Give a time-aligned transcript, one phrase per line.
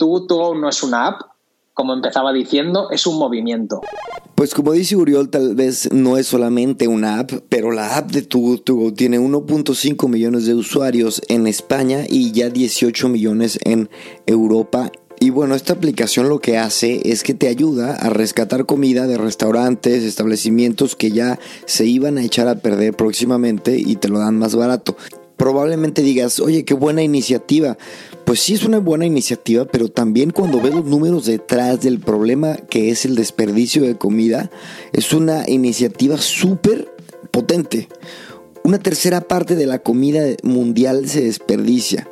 [0.00, 1.20] Too to Go no es una app,
[1.74, 3.82] como empezaba diciendo, es un movimiento.
[4.34, 8.22] Pues como dice Uriol, tal vez no es solamente una app, pero la app de
[8.22, 13.58] Too Good To Go tiene 1.5 millones de usuarios en España y ya 18 millones
[13.64, 13.90] en
[14.24, 14.90] Europa.
[15.20, 19.18] Y bueno, esta aplicación lo que hace es que te ayuda a rescatar comida de
[19.18, 24.38] restaurantes, establecimientos que ya se iban a echar a perder próximamente y te lo dan
[24.38, 24.96] más barato.
[25.36, 27.76] Probablemente digas, oye, qué buena iniciativa.
[28.30, 32.54] Pues sí es una buena iniciativa, pero también cuando ves los números detrás del problema
[32.54, 34.52] que es el desperdicio de comida,
[34.92, 36.88] es una iniciativa súper
[37.32, 37.88] potente.
[38.62, 42.08] Una tercera parte de la comida mundial se desperdicia.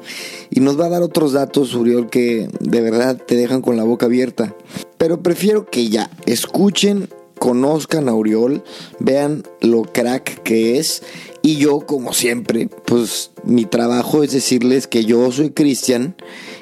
[0.51, 3.85] Y nos va a dar otros datos, Uriol, que de verdad te dejan con la
[3.85, 4.57] boca abierta.
[4.97, 8.65] Pero prefiero que ya escuchen, conozcan a Uriol,
[8.99, 11.05] vean lo crack que es.
[11.43, 16.17] Y yo, como siempre, pues mi trabajo es decirles que yo soy Cristian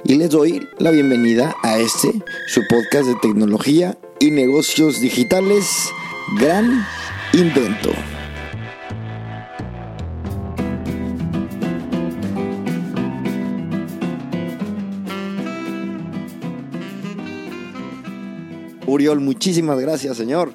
[0.04, 2.12] y les doy la bienvenida a este,
[2.46, 5.90] su podcast de tecnología y negocios digitales,
[6.38, 6.86] Gran
[7.32, 7.90] Invento.
[18.86, 20.52] Uriol, muchísimas gracias, señor.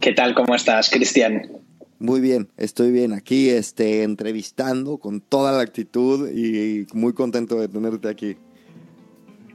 [0.00, 0.34] ¿Qué tal?
[0.34, 1.63] ¿Cómo estás, Cristian?
[2.04, 7.66] Muy bien, estoy bien aquí este, entrevistando con toda la actitud y muy contento de
[7.66, 8.36] tenerte aquí.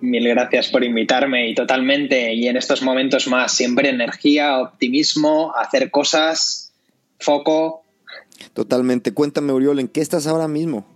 [0.02, 5.92] Mil gracias por invitarme y totalmente, y en estos momentos más, siempre energía, optimismo, hacer
[5.92, 6.74] cosas,
[7.20, 7.84] foco.
[8.54, 9.14] Totalmente.
[9.14, 10.88] Cuéntame, Uriol, ¿en qué estás ahora mismo?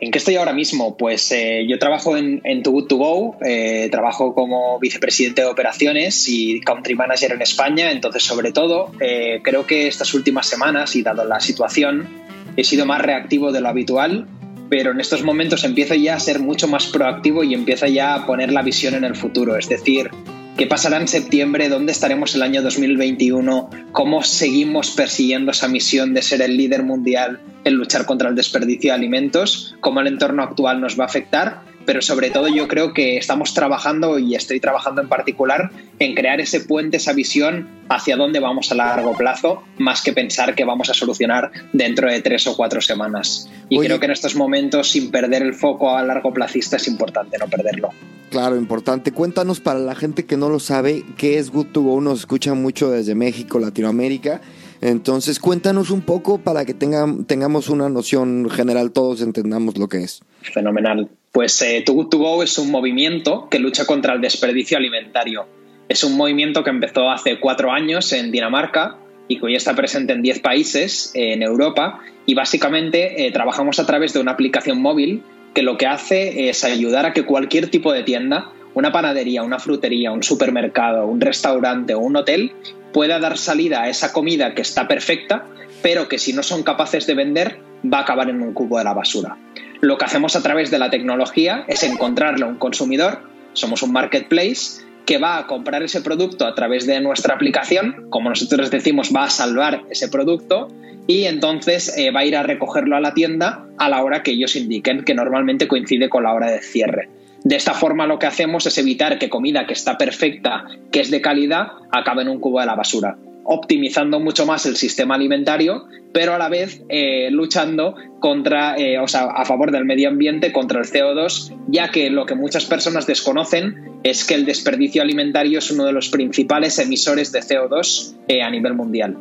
[0.00, 0.96] ¿En qué estoy ahora mismo?
[0.96, 5.48] Pues eh, yo trabajo en, en Too Good To Go, eh, trabajo como vicepresidente de
[5.48, 10.96] operaciones y country manager en España, entonces sobre todo eh, creo que estas últimas semanas
[10.96, 12.08] y dado la situación
[12.56, 14.26] he sido más reactivo de lo habitual,
[14.70, 18.26] pero en estos momentos empiezo ya a ser mucho más proactivo y empiezo ya a
[18.26, 20.10] poner la visión en el futuro, es decir,
[20.56, 21.68] ¿Qué pasará en septiembre?
[21.68, 23.70] ¿Dónde estaremos el año 2021?
[23.90, 28.92] ¿Cómo seguimos persiguiendo esa misión de ser el líder mundial en luchar contra el desperdicio
[28.92, 29.74] de alimentos?
[29.80, 31.62] ¿Cómo el entorno actual nos va a afectar?
[31.86, 36.40] Pero sobre todo yo creo que estamos trabajando y estoy trabajando en particular en crear
[36.40, 40.88] ese puente, esa visión hacia dónde vamos a largo plazo, más que pensar que vamos
[40.90, 43.50] a solucionar dentro de tres o cuatro semanas.
[43.68, 43.88] Y Oye.
[43.88, 47.46] creo que en estos momentos, sin perder el foco a largo plazista, es importante no
[47.48, 47.90] perderlo.
[48.30, 49.12] Claro, importante.
[49.12, 52.00] Cuéntanos para la gente que no lo sabe, ¿qué es Good to Go?
[52.00, 54.40] Nos escucha mucho desde México, Latinoamérica.
[54.80, 59.98] Entonces, cuéntanos un poco para que tengan, tengamos una noción general, todos entendamos lo que
[59.98, 60.22] es.
[60.42, 61.08] Fenomenal.
[61.34, 65.48] Pues eh, Too To Go es un movimiento que lucha contra el desperdicio alimentario.
[65.88, 70.12] Es un movimiento que empezó hace cuatro años en Dinamarca y que hoy está presente
[70.12, 71.98] en 10 países eh, en Europa.
[72.24, 75.24] Y básicamente eh, trabajamos a través de una aplicación móvil
[75.54, 79.58] que lo que hace es ayudar a que cualquier tipo de tienda, una panadería, una
[79.58, 82.52] frutería, un supermercado, un restaurante o un hotel,
[82.92, 85.48] pueda dar salida a esa comida que está perfecta,
[85.82, 87.58] pero que si no son capaces de vender,
[87.92, 89.36] va a acabar en un cubo de la basura.
[89.84, 93.18] Lo que hacemos a través de la tecnología es encontrarle a un consumidor,
[93.52, 98.30] somos un marketplace, que va a comprar ese producto a través de nuestra aplicación, como
[98.30, 100.68] nosotros decimos, va a salvar ese producto
[101.06, 104.30] y entonces eh, va a ir a recogerlo a la tienda a la hora que
[104.30, 107.10] ellos indiquen, que normalmente coincide con la hora de cierre.
[107.42, 111.10] De esta forma lo que hacemos es evitar que comida que está perfecta, que es
[111.10, 115.86] de calidad, acabe en un cubo de la basura, optimizando mucho más el sistema alimentario,
[116.12, 120.52] pero a la vez eh, luchando contra, eh, o sea, a favor del medio ambiente
[120.52, 125.58] contra el CO2, ya que lo que muchas personas desconocen es que el desperdicio alimentario
[125.58, 129.16] es uno de los principales emisores de CO2 eh, a nivel mundial.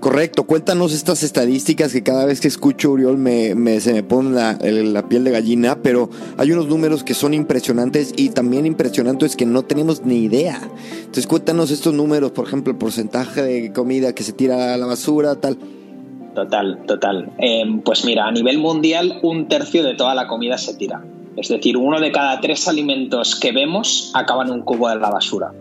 [0.00, 4.30] Correcto, cuéntanos estas estadísticas que cada vez que escucho Uriol me, me- se me pone
[4.32, 8.66] la, el- la piel de gallina, pero hay unos números que son impresionantes y también
[8.66, 10.60] impresionante es que no tenemos ni idea.
[10.98, 14.84] Entonces cuéntanos estos números, por ejemplo, el porcentaje de comida que se tira a la
[14.86, 15.56] basura, tal.
[16.34, 17.30] Total, total.
[17.38, 21.02] Eh, pues mira, a nivel mundial un tercio de toda la comida se tira.
[21.36, 25.10] Es decir, uno de cada tres alimentos que vemos acaba en un cubo de la
[25.10, 25.52] basura.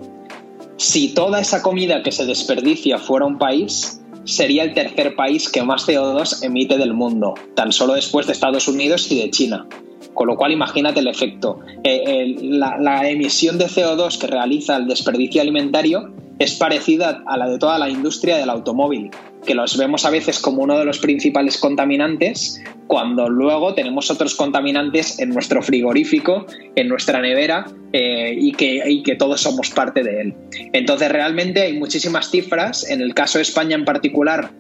[0.83, 5.63] Si toda esa comida que se desperdicia fuera un país, sería el tercer país que
[5.63, 9.65] más CO2 emite del mundo, tan solo después de Estados Unidos y de China.
[10.13, 11.62] Con lo cual, imagínate el efecto.
[11.85, 17.57] Eh, la, emisión de CO2 que realiza el desperdicio alimentario es parecida a la de
[17.57, 19.12] toda la industria del automóvil,
[19.45, 24.35] que los vemos a veces como uno de los principales contaminantes, cuando luego tenemos otros
[24.35, 26.45] contaminantes en nuestro frigorífico,
[26.75, 30.33] en nuestra nevera, eh, y, que, y, que, todos somos parte de él.
[30.74, 32.89] Entonces, realmente hay muchísimas cifras.
[32.89, 34.51] En el caso de España en particular,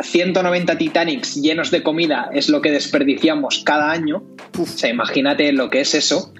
[0.00, 4.22] 190 Titanics llenos de comida es lo que desperdiciamos cada año.
[4.58, 6.32] O sea, imagínate lo que es eso.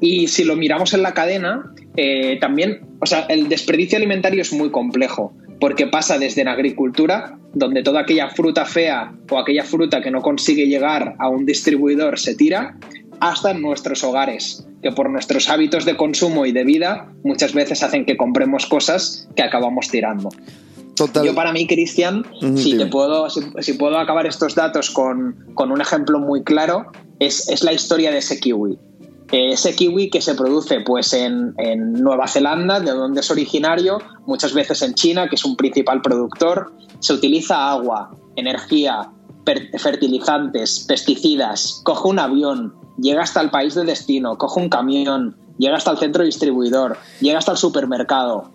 [0.00, 4.52] Y si lo miramos en la cadena, eh, también, o sea, el desperdicio alimentario es
[4.52, 10.02] muy complejo, porque pasa desde la agricultura, donde toda aquella fruta fea o aquella fruta
[10.02, 12.76] que no consigue llegar a un distribuidor se tira,
[13.20, 17.82] hasta en nuestros hogares, que por nuestros hábitos de consumo y de vida muchas veces
[17.82, 20.28] hacen que compremos cosas que acabamos tirando.
[21.24, 22.24] Yo para mí, Cristian,
[22.56, 26.86] si, te puedo, si, puedo acabar estos datos con, un ejemplo muy claro,
[27.18, 28.78] es, la historia de ese kiwi.
[29.32, 31.54] Eh, ese kiwi que se produce pues, en,
[31.92, 36.72] Nueva Zelanda, de donde es originario, muchas veces en China, que es un principal productor,
[37.00, 39.10] se utiliza agua, energía,
[39.78, 45.76] fertilizantes, pesticidas, coge un avión, llega hasta el país de destino, coge un camión, llega
[45.76, 48.50] hasta el centro distribuidor, llega hasta el supermercado,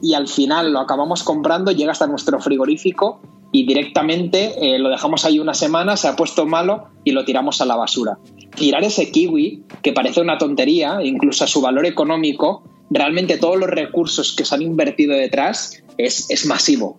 [0.00, 3.20] y al final lo acabamos comprando, llega hasta nuestro frigorífico
[3.52, 7.60] y directamente eh, lo dejamos ahí una semana, se ha puesto malo y lo tiramos
[7.60, 8.18] a la basura.
[8.54, 13.70] Tirar ese kiwi, que parece una tontería, incluso a su valor económico, realmente todos los
[13.70, 16.98] recursos que se han invertido detrás es, es masivo.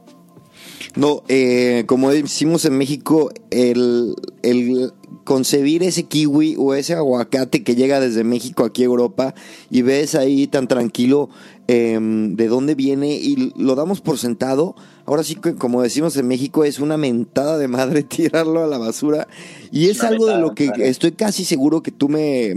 [0.96, 4.94] No, eh, como decimos en México, el, el,
[5.28, 9.36] concebir ese kiwi o ese aguacate que llega desde México aquí a Europa
[9.70, 11.30] y ves ahí tan tranquilo
[11.68, 14.76] em, de dónde viene y lo damos por sentado.
[15.08, 18.78] Ahora sí que, como decimos en México, es una mentada de madre tirarlo a la
[18.78, 19.28] basura.
[19.72, 22.54] Y es, algo de lo que estoy casi seguro que tú me,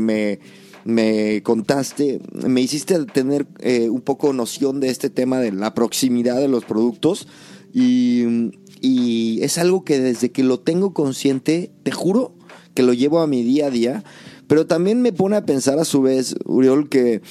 [0.84, 6.38] me, contaste, me hiciste tener eh, un poco noción de este tema de la proximidad
[6.38, 7.28] de los productos.
[7.72, 8.50] Y,
[8.80, 12.34] y es algo que desde que lo tengo consciente, te juro
[12.74, 14.04] que lo llevo a mi día a día,
[14.48, 17.22] pero también me pone a pensar a su vez, Uriol, que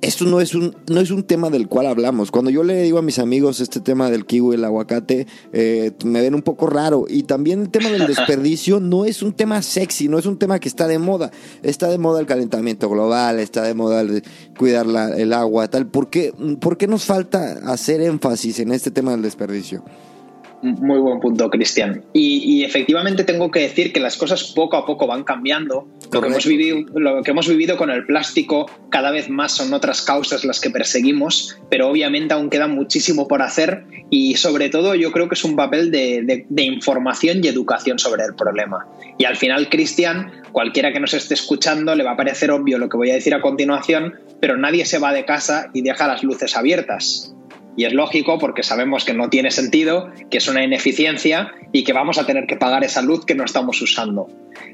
[0.00, 2.30] esto no es un, no es un tema del cual hablamos.
[2.30, 6.20] Cuando yo le digo a mis amigos este tema del kiwi, el aguacate, eh, me
[6.20, 7.06] ven un poco raro.
[7.08, 10.58] Y también el tema del desperdicio no es un tema sexy, no es un tema
[10.58, 11.30] que está de moda.
[11.62, 14.22] Está de moda el calentamiento global, está de moda el
[14.58, 15.86] cuidar el agua, tal.
[15.86, 19.84] ¿Por qué, ¿Por qué nos falta hacer énfasis en este tema del desperdicio?
[20.62, 22.04] Muy buen punto, Cristian.
[22.12, 25.86] Y, efectivamente tengo que decir que las cosas poco a poco van cambiando.
[26.12, 29.72] Lo que, hemos vivido, lo que hemos vivido con el plástico cada vez más son
[29.74, 34.94] otras causas las que perseguimos, pero obviamente aún queda muchísimo por hacer y sobre todo
[34.94, 38.86] yo creo que es un papel de, de información y educación sobre el problema.
[39.18, 42.88] Y al final, Cristian, cualquiera que nos esté escuchando le va a parecer obvio lo
[42.88, 46.22] que voy a decir a continuación, pero nadie se va de casa y deja las
[46.22, 47.35] luces abiertas.
[47.76, 51.92] Y es lógico porque sabemos que no tiene sentido, que es una ineficiencia y que
[51.92, 54.28] vamos a tener que pagar esa luz que no estamos usando.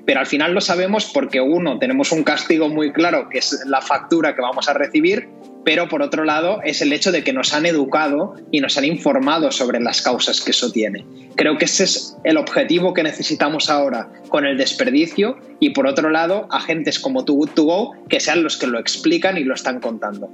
[0.07, 3.81] Pero al final lo sabemos porque uno, tenemos un castigo muy claro, que es la
[3.81, 5.29] factura que vamos a recibir,
[5.65, 8.85] pero por otro lado es el hecho de que nos han educado y nos han
[8.85, 11.05] informado sobre las causas que eso tiene.
[11.37, 16.11] Creo que ese es el objetivo que necesitamos ahora con el desperdicio y por otro
[16.11, 19.55] lado agentes como Too Good To Go que sean los que lo explican y lo
[19.55, 20.31] están contando.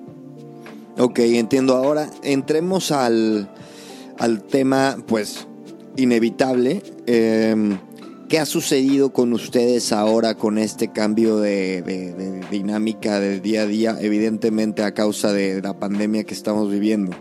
[0.98, 1.76] Ok, entiendo.
[1.76, 3.48] Ahora entremos al,
[4.50, 5.46] tema, pues,
[5.96, 6.82] inevitable.
[7.06, 7.78] Em,
[8.28, 13.96] ¿Qué ha sucedido con ustedes ahora con este cambio de, dinámica de día a día,
[14.00, 17.16] evidentemente a causa de la pandemia que estamos viviendo?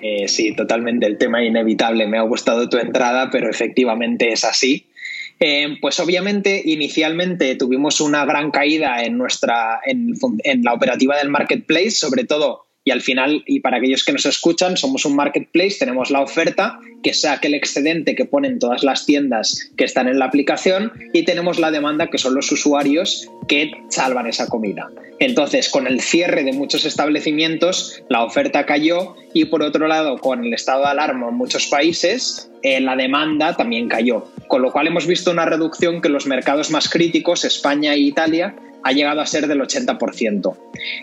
[0.00, 2.06] Eh, sí, totalmente el tema inevitable.
[2.06, 4.86] Me ha gustado tu entrada, pero efectivamente es así.
[5.42, 10.12] Eh, pues obviamente inicialmente tuvimos una gran caída en nuestra en,
[10.62, 14.76] la operativa del marketplace, sobre todo y al final, y para aquellos que nos escuchan,
[14.76, 19.70] somos un marketplace, tenemos la oferta, que es aquel excedente que ponen todas las tiendas
[19.76, 24.26] que están en la aplicación, y tenemos la demanda, que son los usuarios que salvan
[24.26, 24.90] esa comida.
[25.18, 30.42] Entonces, con el cierre de muchos establecimientos, la oferta cayó y por otro lado, con
[30.42, 34.24] el estado de alarma en muchos países, eh, la demanda también cayó.
[34.50, 38.56] Con lo cual hemos visto una reducción que los mercados más críticos, España e Italia,
[38.82, 40.56] ha llegado a ser del 80%.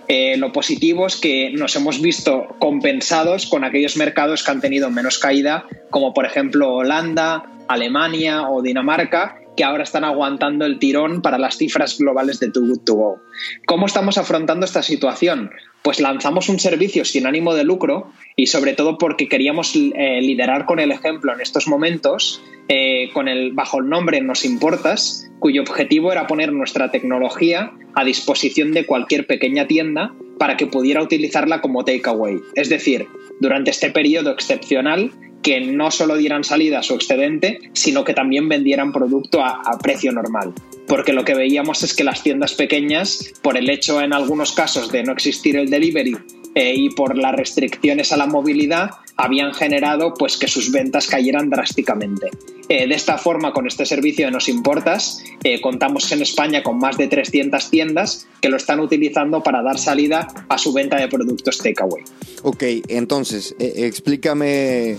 [0.09, 4.91] Eh, lo positivo es que nos hemos visto compensados con aquellos mercados que han tenido
[4.91, 11.21] menos caída, como por ejemplo Holanda, Alemania o Dinamarca, que ahora están aguantando el tirón
[11.21, 13.21] para las cifras globales de Too Good To Go.
[13.65, 15.49] ¿Cómo estamos afrontando esta situación?
[15.81, 20.65] Pues lanzamos un servicio sin ánimo de lucro y sobre todo porque queríamos eh, liderar
[20.65, 25.61] con el ejemplo en estos momentos, eh, con el, bajo el nombre Nos Importas, cuyo
[25.61, 31.61] objetivo era poner nuestra tecnología a disposición de cualquier pequeña tienda para que pudiera utilizarla
[31.61, 32.37] como takeaway.
[32.53, 33.07] Es decir,
[33.39, 35.11] durante este periodo excepcional
[35.47, 40.11] que no solo dieran salida a su excedente, sino que también vendieran producto a, precio
[40.11, 40.53] normal.
[40.89, 44.91] Porque lo que veíamos es que las tiendas pequeñas, por el hecho en algunos casos
[44.91, 46.17] de no existir el delivery
[46.53, 51.49] eh, y por las restricciones a la movilidad, habían generado pues que sus ventas cayeran
[51.49, 52.29] drásticamente.
[52.67, 56.77] Eh, de esta forma, con este servicio de Nos Importas, eh, contamos en España con
[56.77, 61.07] más de 300 tiendas que lo están utilizando para dar salida a su venta de
[61.07, 62.03] productos takeaway.
[62.43, 64.97] Ok, entonces, explícame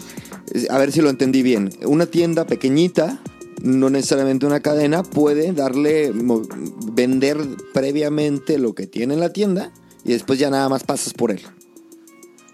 [0.71, 3.21] a ver si lo entendí bien, una tienda pequeñita,
[3.63, 7.39] no necesariamente una cadena, puede darle, vender
[7.73, 9.73] previamente lo que tiene en la tienda
[10.05, 11.41] y después ya nada más pasas por él.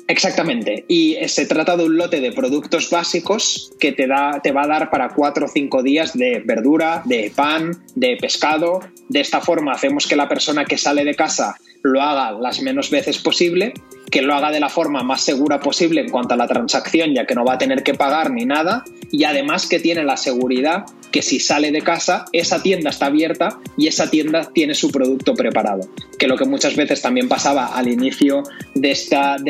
[0.07, 0.85] Exactamente.
[0.87, 4.67] Y se trata de un lote de productos básicos que te, da, te va a
[4.67, 8.81] dar para cuatro o cinco días de verdura, de pan, de pescado.
[9.09, 12.91] De esta forma hacemos que la persona que sale de casa lo haga las menos
[12.91, 13.75] veces posible,
[14.11, 17.27] que lo haga de la forma más segura posible en cuanto a la transacción, ya
[17.27, 20.87] que no va a tener que pagar ni nada, y además que tiene la seguridad
[21.13, 25.35] que si sale de casa, esa tienda está abierta y esa tienda tiene su producto
[25.35, 25.89] preparado.
[26.19, 28.43] Que lo que muchas veces también pasaba al inicio
[28.75, 28.91] del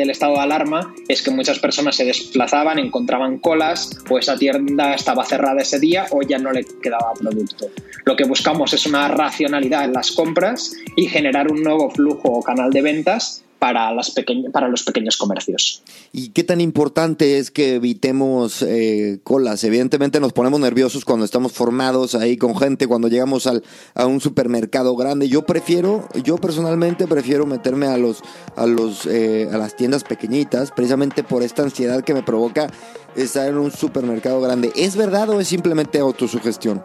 [0.09, 5.25] estado de alarma es que muchas personas se desplazaban, encontraban colas o esa tienda estaba
[5.25, 7.67] cerrada ese día o ya no le quedaba producto.
[8.03, 12.41] Lo que buscamos es una racionalidad en las compras y generar un nuevo flujo o
[12.41, 14.13] canal de ventas para, las
[14.51, 15.81] para los pequeños comercios.
[16.11, 19.63] ¿Y qué tan importante es que evitemos eh, colas?
[19.63, 23.63] Evidentemente nos ponemos nerviosos cuando estamos formados ahí con gente, cuando llegamos al,
[23.93, 25.29] a un supermercado grande.
[25.29, 28.21] Yo prefiero, yo personalmente prefiero meterme a, los,
[28.55, 32.67] a, los, eh, a las tiendas pequeñitas, precisamente por esta ansiedad que me provoca
[33.15, 34.71] estar en un supermercado grande.
[34.75, 36.83] ¿Es verdad o es simplemente autosugestión?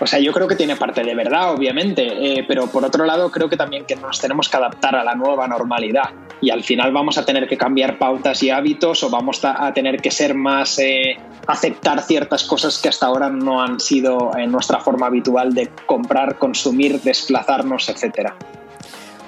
[0.00, 3.30] O sea, yo creo que tiene parte de verdad, obviamente, eh, pero por otro lado
[3.30, 6.10] creo que también que nos tenemos que adaptar a la nueva normalidad
[6.40, 10.00] y al final vamos a tener que cambiar pautas y hábitos o vamos a tener
[10.02, 14.80] que ser más, eh, aceptar ciertas cosas que hasta ahora no han sido en nuestra
[14.80, 18.36] forma habitual de comprar, consumir, desplazarnos, etcétera.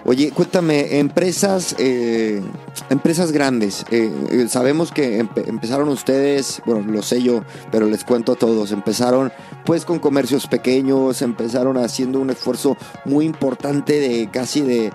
[0.04, 2.40] Oye, cuéntame, empresas, eh,
[2.88, 3.84] empresas grandes.
[3.90, 8.70] Eh, eh, sabemos que empezaron ustedes, bueno, lo sé yo, pero les cuento a todos.
[8.72, 9.32] Empezaron
[9.64, 14.92] pues con comercios pequeños, empezaron haciendo un esfuerzo muy importante de casi de,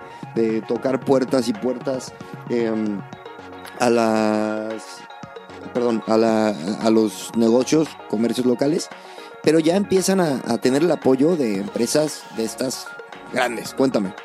[0.67, 2.11] tocar puertas y puertas
[2.49, 2.99] em,
[3.79, 4.83] a las,
[5.73, 8.89] perdón, a, la, a los negocios, comercios locales,
[9.43, 12.87] pero ya empiezan a, a tener el apoyo de empresas de estas
[13.31, 13.75] grandes.
[13.75, 14.15] Cuéntame.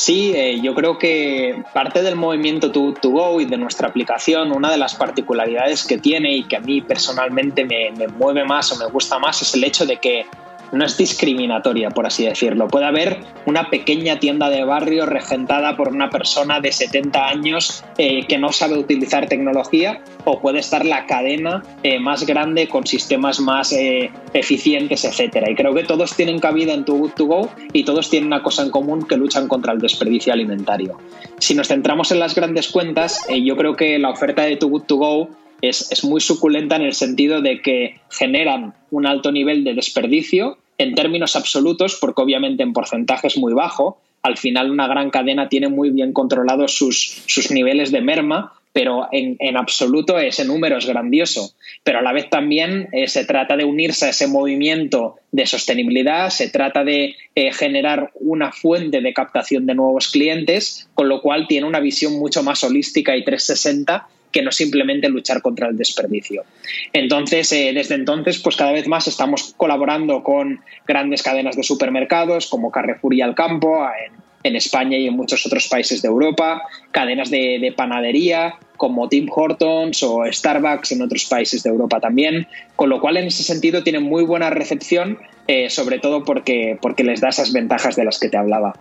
[0.00, 4.70] Sí, eh, yo creo que parte del movimiento to, Go y de nuestra aplicación, una
[4.70, 8.76] de las particularidades que tiene y que a mí personalmente me, me mueve más o
[8.76, 10.24] me gusta más es el hecho de que
[10.72, 12.68] no es discriminatoria, por así decirlo.
[12.68, 18.26] Puede haber una pequeña tienda de barrio regentada por una persona de 70 años eh,
[18.26, 23.40] que no sabe utilizar tecnología o puede estar la cadena eh, más grande con sistemas
[23.40, 25.50] más eh, eficientes, etcétera.
[25.50, 28.42] Y creo que todos tienen cabida en Too Good To Go y todos tienen una
[28.42, 30.98] cosa en común que luchan contra el desperdicio alimentario.
[31.38, 34.82] Si nos centramos en las grandes cuentas, yo creo que la oferta de Too Good
[34.82, 35.28] To Go
[35.62, 40.94] es, muy suculenta en el sentido de que generan un alto nivel de desperdicio en
[40.94, 44.00] términos absolutos, porque obviamente en porcentaje es muy bajo.
[44.22, 49.08] Al final una gran cadena tiene muy bien controlados sus, sus niveles de merma, pero
[49.12, 51.52] en, absoluto ese número es grandioso.
[51.84, 56.30] Pero a la vez también eh, se trata de unirse a ese movimiento de sostenibilidad,
[56.30, 61.46] se trata de eh, generar una fuente de captación de nuevos clientes, con lo cual
[61.46, 66.44] tiene una visión mucho más holística y 360 que no simplemente luchar contra el desperdicio.
[66.92, 72.48] Entonces, eh, desde entonces, pues cada vez más estamos colaborando con grandes cadenas de supermercados
[72.48, 77.30] como Carrefour y Alcampo en, en España y en muchos otros países de Europa, cadenas
[77.30, 82.46] de, panadería como Tim Hortons o Starbucks en otros países de Europa también,
[82.76, 87.04] con lo cual en ese sentido tienen muy buena recepción, eh, sobre todo porque, porque
[87.04, 88.74] les da esas ventajas de las que te hablaba.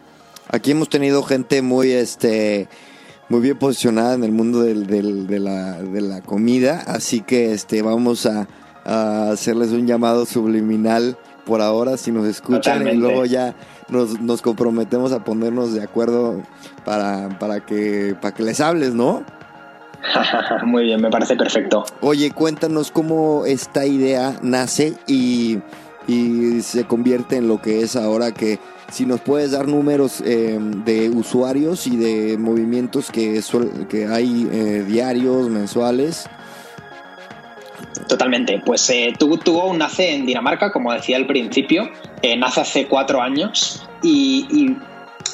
[0.48, 2.68] Aquí hemos tenido gente muy, este,
[3.30, 8.48] muy bien posicionada en el mundo del, de, la, comida, así que este vamos a,
[9.32, 13.54] hacerles un llamado subliminal por ahora si nos escuchan y luego ya
[13.90, 16.42] nos, comprometemos a ponernos de acuerdo
[16.86, 19.24] para, para, que, para que les hables, ¿no?
[20.66, 21.86] Muy bien, me parece perfecto.
[22.02, 25.60] Oye, cuéntanos cómo esta idea nace y,
[26.08, 28.60] y se convierte en lo que es ahora que
[28.92, 33.42] si nos puedes dar números eh, de usuarios y de movimientos que,
[33.90, 36.28] que hay eh, diarios, mensuales.
[38.08, 38.62] Totalmente.
[38.66, 41.90] Pues eh, Go nace en Dinamarca, como decía al principio,
[42.22, 44.78] eh, nace hace cuatro años y, y,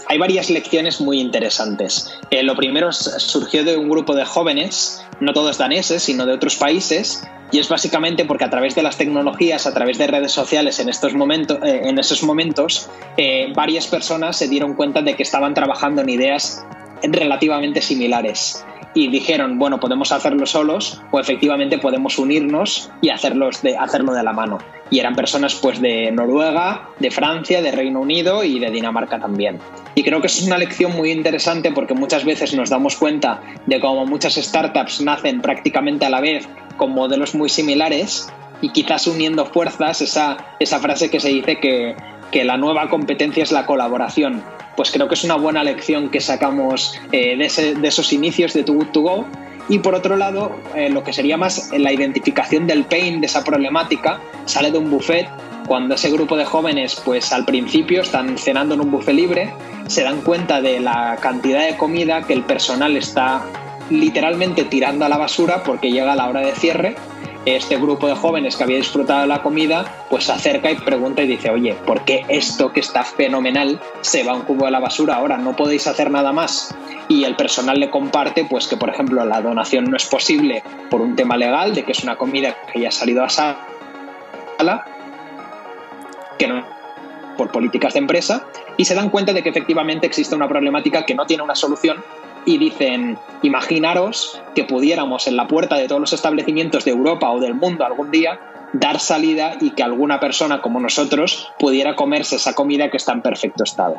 [0.07, 2.11] hay varias lecciones muy interesantes.
[2.29, 7.23] lo primero surgió de un grupo de jóvenes, no todos daneses, sino de otros países,
[7.51, 10.89] y es básicamente porque a través de las tecnologías, a través de redes sociales en,
[10.89, 15.53] estos momentos, eh, en esos momentos, eh, varias personas se dieron cuenta de que estaban
[15.53, 16.65] trabajando en ideas
[17.03, 23.77] relativamente similares y dijeron, bueno, podemos hacerlo solos o efectivamente podemos unirnos y hacerlos de,
[23.77, 24.57] hacerlo de la mano.
[24.89, 29.59] Y eran personas pues de Noruega, de Francia, de Reino Unido y de Dinamarca también.
[29.95, 33.79] Y creo que es una lección muy interesante porque muchas veces nos damos cuenta de
[33.81, 36.47] cómo muchas startups nacen prácticamente a la vez
[36.77, 41.95] con modelos muy similares y quizás uniendo fuerzas, esa, esa frase que se dice que,
[42.31, 44.43] que la nueva competencia es la colaboración
[44.75, 48.75] pues creo que es una buena lección que sacamos eh, de, esos inicios de Too
[48.75, 49.25] Good To Go.
[49.67, 53.43] Y por otro lado, eh, lo que sería más la identificación del pain, de esa
[53.43, 55.27] problemática, sale de un buffet
[55.67, 59.53] cuando ese grupo de jóvenes, pues al principio están cenando en un buffet libre,
[59.87, 63.43] se dan cuenta de la cantidad de comida que el personal está
[63.89, 66.95] literalmente tirando a la basura porque llega la hora de cierre
[67.45, 71.21] este grupo de jóvenes que había disfrutado de la comida, pues se acerca y pregunta
[71.21, 74.71] y dice, oye, ¿por qué esto que está fenomenal se va a un cubo de
[74.71, 75.37] la basura ahora?
[75.37, 76.75] ¿No podéis hacer nada más?
[77.07, 81.01] Y el personal le comparte, pues que por ejemplo la donación no es posible por
[81.01, 83.65] un tema legal, de que es una comida que ya ha salido a sala,
[86.39, 86.75] que no
[87.37, 88.45] por políticas de empresa,
[88.77, 92.03] y se dan cuenta de que efectivamente existe una problemática que no tiene una solución
[92.45, 97.39] y dicen, imaginaros que pudiéramos en la puerta de todos los establecimientos de Europa o
[97.39, 98.39] del mundo algún día
[98.73, 103.21] dar salida y que alguna persona como nosotros pudiera comerse esa comida que está en
[103.21, 103.97] perfecto estado.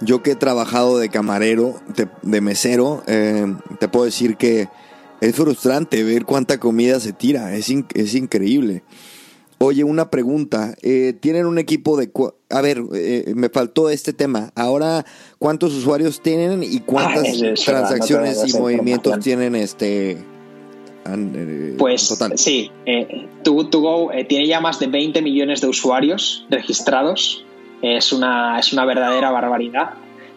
[0.00, 1.76] Yo que he trabajado de camarero,
[2.22, 4.68] de, mesero, eh, te puedo decir que
[5.20, 8.82] es frustrante ver cuánta comida se tira, es, es increíble.
[9.64, 10.74] Oye, una pregunta.
[10.82, 12.10] Eh, ¿Tienen un equipo de...
[12.50, 14.52] A ver, eh, me faltó este tema.
[14.54, 15.06] Ahora,
[15.38, 17.26] ¿cuántos usuarios tienen y cuántas
[17.64, 20.18] transacciones y movimientos tienen este...
[21.06, 22.38] Eh, pues total?
[22.38, 27.44] sí, eh, Too, Go tiene ya más de 20 millones de usuarios registrados.
[27.80, 29.94] Es una, es una verdadera barbaridad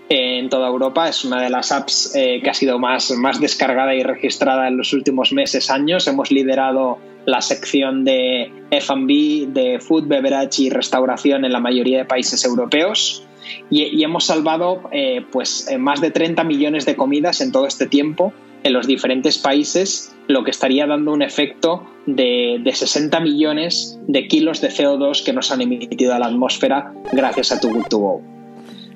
[0.09, 1.09] en toda Europa.
[1.09, 4.93] Es una de las apps que ha sido más, más descargada y registrada en los
[4.93, 6.07] últimos meses, años.
[6.07, 12.05] Hemos liderado la sección de F&B, de food, beverage y restauración en la mayoría de
[12.05, 13.27] países europeos.
[13.69, 17.85] Y, hemos salvado eh, pues, eh, más de 30 millones de comidas en todo este
[17.85, 24.27] tiempo en los diferentes países, lo que estaría dando un efecto de, 60 millones de
[24.27, 27.97] kilos de CO2 que nos han emitido a la atmósfera gracias a Too Good To
[27.97, 28.36] Go.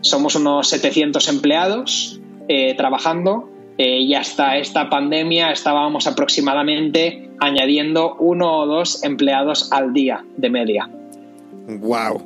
[0.01, 8.59] Somos unos 700 empleados eh, trabajando eh, y hasta esta pandemia estábamos aproximadamente añadiendo uno
[8.59, 10.89] o dos empleados al día de media.
[11.67, 12.21] Wow.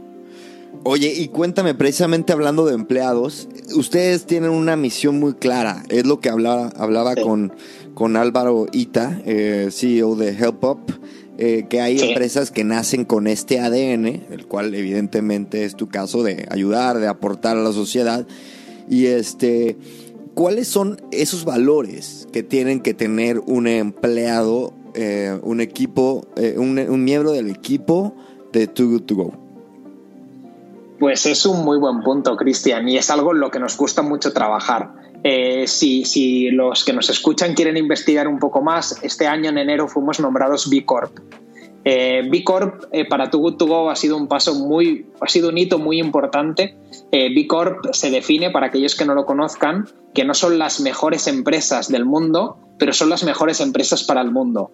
[0.84, 5.84] Oye, y cuéntame, precisamente hablando de empleados, ustedes tienen una misión muy clara.
[5.90, 7.54] Es lo que hablaba, hablaba con,
[7.94, 10.92] con Álvaro Ita, eh, CEO de HelpUp,
[11.38, 16.24] eh, que hay empresas que nacen con este ADN, el cual evidentemente es tu caso
[16.24, 18.26] de ayudar, de aportar a la sociedad.
[18.90, 19.78] Y este
[20.36, 27.04] ¿cuáles son esos valores que tienen que tener un empleado, eh, un equipo, eh, un,
[27.04, 28.14] miembro del equipo
[28.54, 29.34] de Too Good To Go?
[31.00, 34.02] Pues es un muy buen punto, Cristian, y es algo en lo que nos gusta
[34.02, 34.94] mucho trabajar.
[35.28, 39.58] Eh, si, si, los que nos escuchan quieren investigar un poco más, este año en
[39.58, 41.18] enero fuimos nombrados B Corp.
[41.84, 45.50] Eh, B Corp para Too Good To Go ha sido un paso muy, ha sido
[45.50, 46.78] un hito muy importante.
[47.12, 51.26] B Corp se define, para aquellos que no lo conozcan, que no son las mejores
[51.26, 54.72] empresas del mundo, pero son las mejores empresas para el mundo.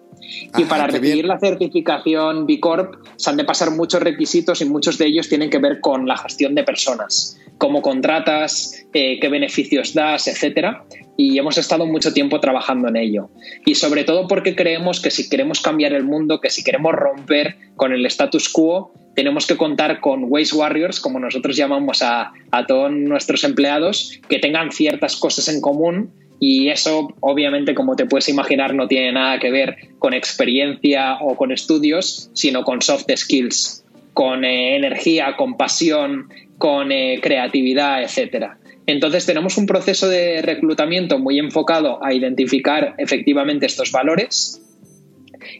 [0.56, 4.98] y para recibir la certificación B Corp se han de pasar muchos requisitos y muchos
[4.98, 9.94] de ellos tienen que ver con la gestión de personas, cómo contratas, eh, qué beneficios
[9.94, 10.84] das, etcétera.
[11.16, 13.30] Y hemos estado mucho tiempo trabajando en ello.
[13.64, 17.56] Y sobre todo porque creemos que si queremos cambiar el mundo, que si queremos romper
[17.76, 22.32] con el status quo, tenemos que contar con Waste Warriors, como nosotros llamamos a,
[22.66, 26.10] todos nuestros empleados, que tengan ciertas cosas en común
[26.40, 31.36] y eso, obviamente, como te puedes imaginar, no tiene nada que ver con experiencia o
[31.36, 36.28] con estudios, sino con soft skills, con eh, energía, con pasión,
[36.62, 38.52] con eh, creatividad, etc.
[38.86, 44.62] Entonces tenemos un proceso de reclutamiento muy enfocado a identificar efectivamente estos valores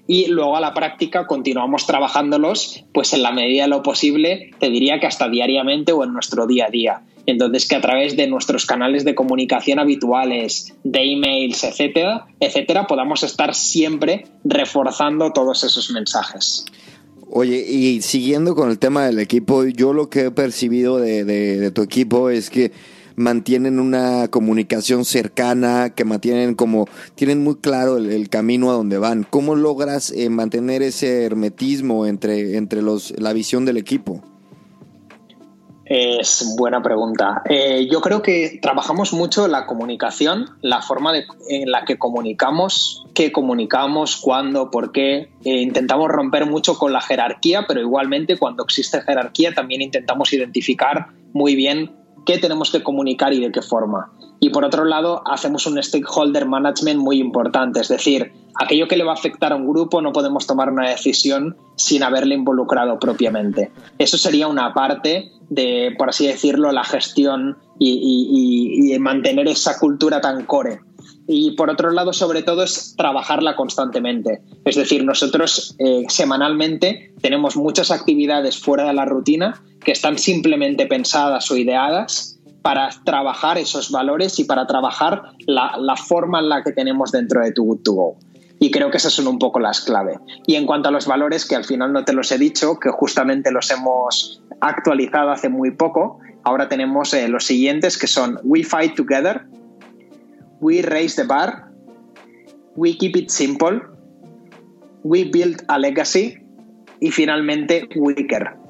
[0.06, 4.70] y luego a la práctica continuamos trabajándolos pues en la medida de lo posible, te
[4.70, 7.02] diría que hasta diariamente o en nuestro día a día.
[7.26, 13.24] Entonces que a través de nuestros canales de comunicación habituales, de emails, etcétera, etcétera, podamos
[13.24, 16.64] estar siempre reforzando todos esos mensajes.
[17.34, 21.70] Oye, y siguiendo con el tema del equipo, yo lo que he percibido de, de
[21.70, 22.72] tu equipo es que
[23.16, 29.26] mantienen una comunicación cercana, que mantienen como, tienen muy claro el, camino a donde van.
[29.28, 34.22] ¿Cómo logras eh, mantener ese hermetismo entre, entre los, la visión del equipo?
[35.94, 37.42] Es buena pregunta.
[37.50, 41.12] Eh, yo creo que trabajamos mucho la comunicación, la forma
[41.50, 45.28] en la que comunicamos, qué comunicamos, cuándo, por qué.
[45.44, 51.08] Eh, intentamos romper mucho con la jerarquía, pero igualmente cuando existe jerarquía también intentamos identificar
[51.34, 54.10] muy bien qué tenemos que comunicar y de qué forma.
[54.44, 59.04] Y por otro lado, hacemos un stakeholder management muy importante, es decir, aquello que le
[59.04, 63.70] va a afectar a un grupo no podemos tomar una decisión sin haberle involucrado propiamente.
[63.98, 70.44] Eso sería una parte de, por así decirlo, la gestión y, mantener esa cultura tan
[70.44, 70.80] core.
[71.28, 74.42] Y por otro lado, sobre todo, es trabajarla constantemente.
[74.64, 80.86] Es decir, nosotros eh, semanalmente tenemos muchas actividades fuera de la rutina que están simplemente
[80.86, 82.31] pensadas o ideadas
[82.62, 87.52] para trabajar esos valores y para trabajar la, forma en la que tenemos dentro de
[87.52, 88.16] tu Good to Go.
[88.60, 90.18] Y creo que esas son un poco las clave.
[90.46, 92.90] Y en cuanto a los valores, que al final no te los he dicho, que
[92.90, 98.62] justamente los hemos actualizado hace muy poco, ahora tenemos eh, los siguientes que son We
[98.62, 99.46] Fight Together,
[100.60, 101.72] We Raise the Bar,
[102.76, 103.82] We Keep It Simple,
[105.02, 106.38] We Build a Legacy
[107.00, 108.62] y finalmente We Care.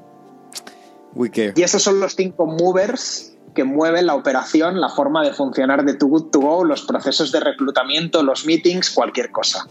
[1.55, 5.93] Y esos son los cinco movers que mueven la operación, la forma de funcionar de
[5.93, 9.67] Too Good To Go, los procesos de reclutamiento, los meetings, cualquier cosa.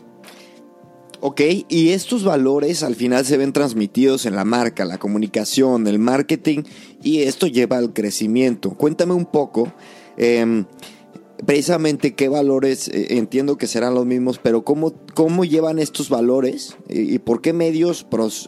[1.24, 6.00] Ok, y estos valores al final se ven transmitidos en la marca, la comunicación, el
[6.00, 6.64] marketing,
[7.00, 8.70] y esto lleva al crecimiento.
[8.70, 9.72] Cuéntame un poco.
[10.16, 10.64] Em,
[11.46, 16.76] precisamente qué valores, eh, entiendo que serán los mismos, pero cómo, cómo llevan estos valores
[16.88, 18.06] y, por qué medios,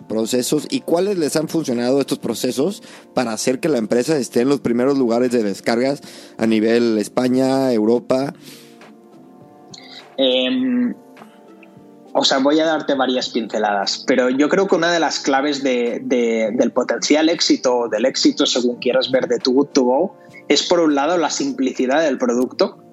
[0.08, 2.82] procesos y cuáles les han funcionado estos procesos
[3.14, 6.00] para hacer que la empresa esté en los primeros lugares de descargas
[6.38, 8.34] a nivel España, Europa.
[10.16, 10.94] Em,
[12.12, 15.64] o sea, voy a darte varias pinceladas, pero yo creo que una de las claves
[15.64, 20.16] del potencial éxito, del éxito según quieras ver de Good To Go,
[20.48, 22.83] es por un lado la simplicidad del producto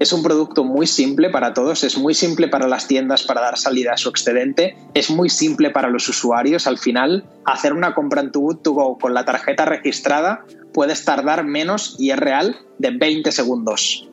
[0.00, 3.58] es un producto muy simple para todos, es muy simple para las tiendas para dar
[3.58, 6.66] salida a su excedente, es muy simple para los usuarios.
[6.66, 11.04] Al final, hacer una compra en tu Good to Go con la tarjeta registrada puedes
[11.04, 14.08] tardar menos y es real de 20 segundos.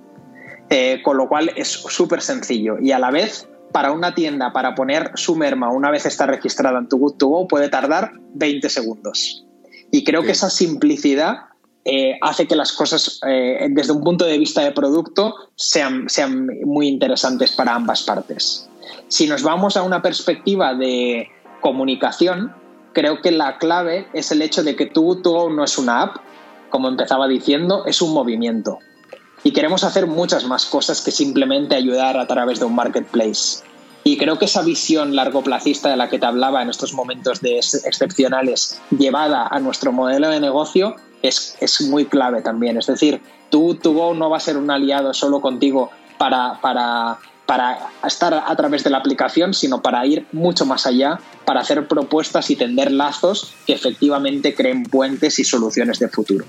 [0.70, 4.76] Eh, con lo cual es súper sencillo y a la vez para una tienda para
[4.76, 8.70] poner su merma una vez está registrada en tu Good to Go puede tardar 20
[8.70, 9.46] segundos.
[9.90, 11.46] Y creo que esa simplicidad
[11.90, 16.48] eh, hace que las cosas eh, desde un punto de vista de producto sean, sean
[16.66, 18.68] muy interesantes para ambas partes.
[19.08, 21.30] Si nos vamos a una perspectiva de
[21.62, 22.54] comunicación,
[22.92, 26.18] creo que la clave es el hecho de que tú, tú no es una app,
[26.72, 28.80] como empezaba diciendo, es un movimiento.
[29.46, 33.64] Y queremos hacer muchas más cosas que simplemente ayudar a través de un marketplace.
[34.04, 37.60] Y creo que esa visión largoplacista de la que te hablaba en estos momentos de
[37.60, 42.78] excepcionales, llevada a nuestro modelo de negocio, es, muy clave también.
[42.78, 47.18] Es decir, tú, tu Go no va a ser un aliado solo contigo para, para,
[47.46, 51.88] para estar a través de la aplicación, sino para ir mucho más allá, para hacer
[51.88, 56.46] propuestas y tender lazos que efectivamente creen puentes y soluciones de futuro.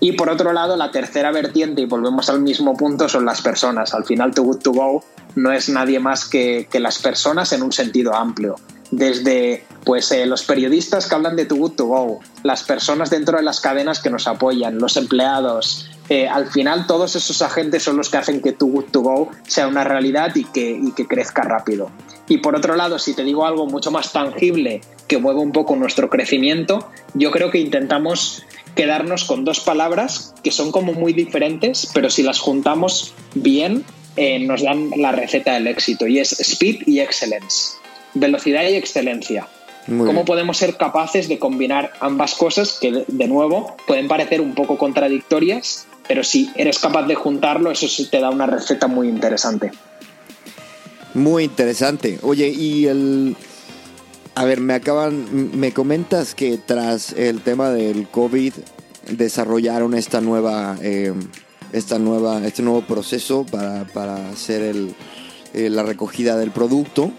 [0.00, 3.94] Y por otro lado, la tercera vertiente, y volvemos al mismo punto, son las personas.
[3.94, 7.62] Al final, Too Good To Go no es nadie más que, que las personas en
[7.62, 8.56] un sentido amplio
[8.90, 13.38] desde pues eh, los periodistas que hablan de Too Good To Go, las personas dentro
[13.38, 15.90] de las cadenas que nos apoyan, los empleados.
[16.08, 19.30] Eh, al final todos esos agentes son los que hacen que Too Good To Go
[19.46, 21.90] sea una realidad y que, y que crezca rápido.
[22.28, 25.76] Y por otro lado, si te digo algo mucho más tangible que mueva un poco
[25.76, 28.42] nuestro crecimiento, yo creo que intentamos
[28.74, 33.84] quedarnos con dos palabras que son como muy diferentes, pero si las juntamos bien,
[34.16, 37.78] eh, nos dan la receta del éxito y es speed y excellence
[38.18, 39.48] velocidad y excelencia.
[39.86, 44.76] ¿Cómo podemos ser capaces de combinar ambas cosas que, de nuevo, pueden parecer un poco
[44.76, 49.72] contradictorias, pero si eres capaz de juntarlo, eso sí te da una receta muy interesante.
[51.14, 52.18] Muy interesante.
[52.22, 53.34] Oye, y el...
[54.34, 58.52] A ver, me acaban, me comentas que tras el tema del COVID
[59.10, 61.12] desarrollaron esta nueva, eh,
[61.72, 64.94] esta nueva, este nuevo proceso para, para hacer el,
[65.54, 67.10] eh, la recogida del producto.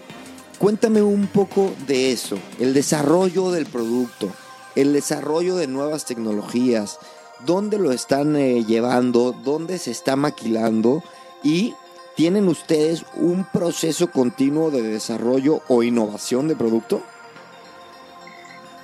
[0.60, 4.30] Cuéntame un poco de eso, el desarrollo del producto,
[4.76, 6.98] el desarrollo de nuevas tecnologías,
[7.46, 11.02] dónde lo están eh, llevando, dónde se está maquilando
[11.42, 11.72] y
[12.14, 17.02] tienen ustedes un proceso continuo de desarrollo o innovación de producto.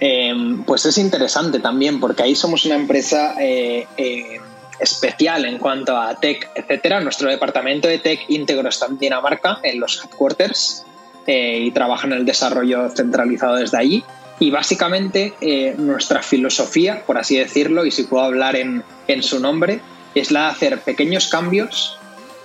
[0.01, 4.41] Em, pues es interesante también porque ahí somos una empresa eh, eh,
[4.81, 7.03] especial en cuanto a tech, etcétera.
[7.03, 10.87] Nuestro departamento de tech íntegro está en Dinamarca, en los headquarters,
[11.27, 14.05] y trabaja en el desarrollo centralizado desde allí.
[14.39, 19.41] Y básicamente eh, nuestra filosofía, por así decirlo, y si puedo hablar en, en su
[19.41, 19.81] nombre,
[20.15, 21.99] es la de hacer pequeños cambios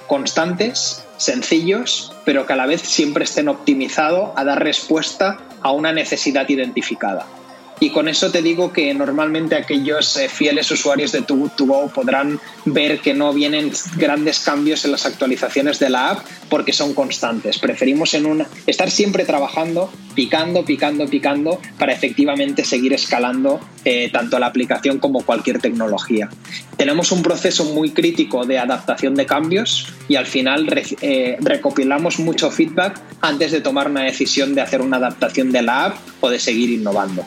[0.07, 5.93] constantes, sencillos, pero que a la vez siempre estén optimizados a dar respuesta a una
[5.93, 7.25] necesidad identificada.
[7.83, 12.39] Y con eso te digo que normalmente aquellos eh, fieles usuarios de Too Go podrán
[12.63, 17.57] ver que no vienen grandes cambios en las actualizaciones de la app porque son constantes.
[17.57, 24.37] Preferimos en una, estar siempre trabajando, picando, picando, picando, para efectivamente seguir escalando eh, tanto
[24.37, 26.29] la aplicación como cualquier tecnología.
[26.77, 30.67] Tenemos un proceso muy crítico de adaptación de cambios y al final
[31.01, 35.85] eh, recopilamos mucho feedback antes de tomar una decisión de hacer una adaptación de la
[35.85, 37.25] app o de seguir innovando.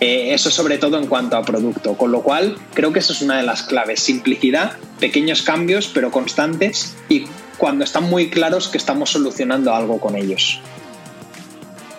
[0.00, 3.22] Eh, eso sobre todo en cuanto a producto, con lo cual creo que eso es
[3.22, 8.78] una de las claves, simplicidad, pequeños cambios pero constantes y cuando están muy claros que
[8.78, 10.60] estamos solucionando algo con ellos.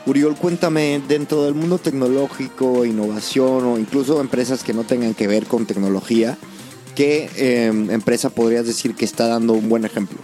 [0.05, 5.47] Uriol, cuéntame, dentro del mundo tecnológico, innovación o incluso empresas que no tengan que ver
[5.47, 6.37] con tecnología,
[6.95, 10.19] ¿qué em, empresa podrías decir que está dando un buen ejemplo?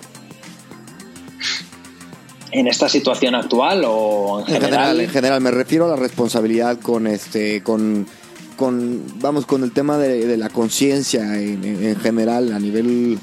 [2.53, 5.01] En esta situación actual o en general?
[5.01, 8.07] En general, me refiero a la responsabilidad con este, con,
[8.55, 13.19] con vamos, con el tema de, la conciencia en, general a nivel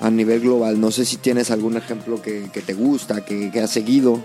[0.00, 0.80] a nivel global.
[0.80, 4.20] No sé si tienes algún ejemplo que, te gusta, que, has seguido.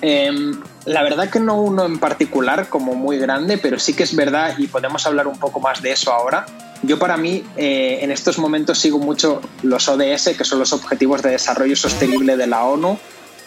[0.00, 4.14] Em, la verdad que no uno en particular como muy grande, pero sí que es
[4.14, 6.46] verdad y podemos hablar un poco más de eso ahora
[6.86, 11.22] yo para mí eh, en estos momentos sigo mucho los ODS, que son los Objetivos
[11.22, 12.98] de Desarrollo Sostenible de la ONU,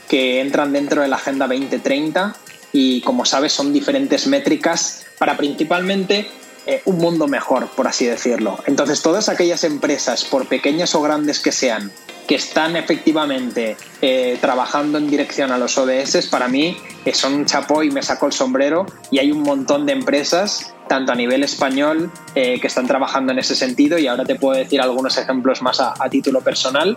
[0.08, 2.36] que entran dentro de la Agenda 2030
[2.74, 6.28] y como sabes son diferentes métricas para principalmente
[6.66, 8.60] eh, un mundo mejor, por así decirlo.
[8.66, 11.92] Entonces todas aquellas empresas, por pequeñas o grandes que sean,
[12.28, 16.78] que están efectivamente eh, trabajando en dirección a los ODS, para mí
[17.14, 18.86] son un chapó y me saco el sombrero.
[19.12, 23.40] Y hay un montón de empresas tanto a nivel español eh, que están trabajando en
[23.40, 23.98] ese sentido.
[23.98, 26.96] Y ahora te puedo decir algunos ejemplos más a, título personal.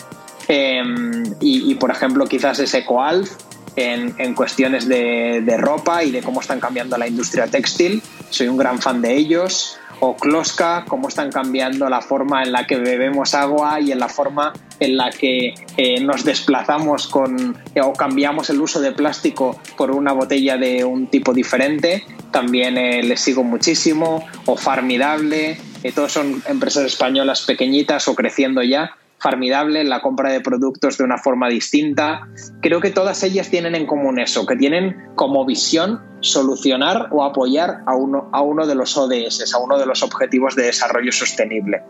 [0.48, 3.30] Em, y, por ejemplo quizás es EcoAlf
[3.76, 8.02] en, cuestiones de, ropa y de cómo están cambiando la industria textil.
[8.30, 12.66] Soy un gran fan de ellos o Kloska, cómo están cambiando la forma en la
[12.66, 17.92] que bebemos agua y en la forma en la que eh, nos desplazamos con o
[17.92, 22.04] cambiamos el uso de plástico por una botella de un tipo diferente.
[22.30, 24.26] También eh, les sigo muchísimo.
[24.46, 30.30] O Farmidable, eh, todos son empresas españolas pequeñitas o creciendo ya formidable en la compra
[30.32, 32.28] de productos de una forma distinta.
[32.60, 37.82] Creo que todas ellas tienen en común eso, que tienen como visión solucionar o apoyar
[37.86, 41.82] a uno, a uno de los ODS, a uno de los Objetivos de Desarrollo Sostenible.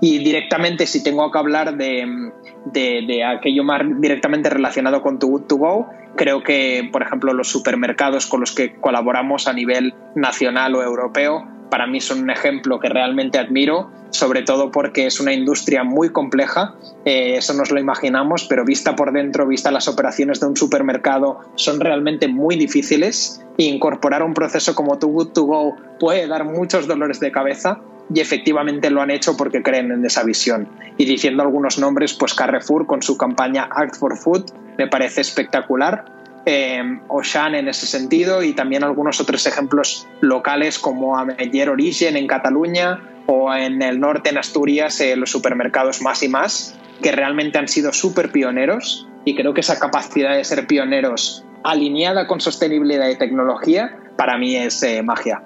[0.00, 2.30] Y directamente, si tengo que hablar de,
[2.72, 7.48] de, aquello más directamente relacionado con Too Good To Go, creo que, por ejemplo, los
[7.48, 12.78] supermercados con los que colaboramos a nivel nacional o europeo para mí son un ejemplo
[12.78, 16.74] que realmente admiro, sobre todo porque es una industria muy compleja,
[17.04, 21.40] eh, eso nos lo imaginamos, pero vista por dentro, vista las operaciones de un supermercado,
[21.56, 26.44] son realmente muy difíciles e incorporar un proceso como Too Good To Go puede dar
[26.44, 27.80] muchos dolores de cabeza
[28.12, 30.68] y efectivamente lo han hecho porque creen en esa visión.
[30.98, 36.04] Y diciendo algunos nombres, pues Carrefour con su campaña Act for Food me parece espectacular
[36.46, 42.26] eh, Ocean en ese sentido y también algunos otros ejemplos locales como Ameller Origen en
[42.26, 47.58] Cataluña o en el norte en Asturias eh, los supermercados más y más que realmente
[47.58, 53.08] han sido súper pioneros y creo que esa capacidad de ser pioneros alineada con sostenibilidad
[53.08, 55.42] y tecnología para mí es eh, magia.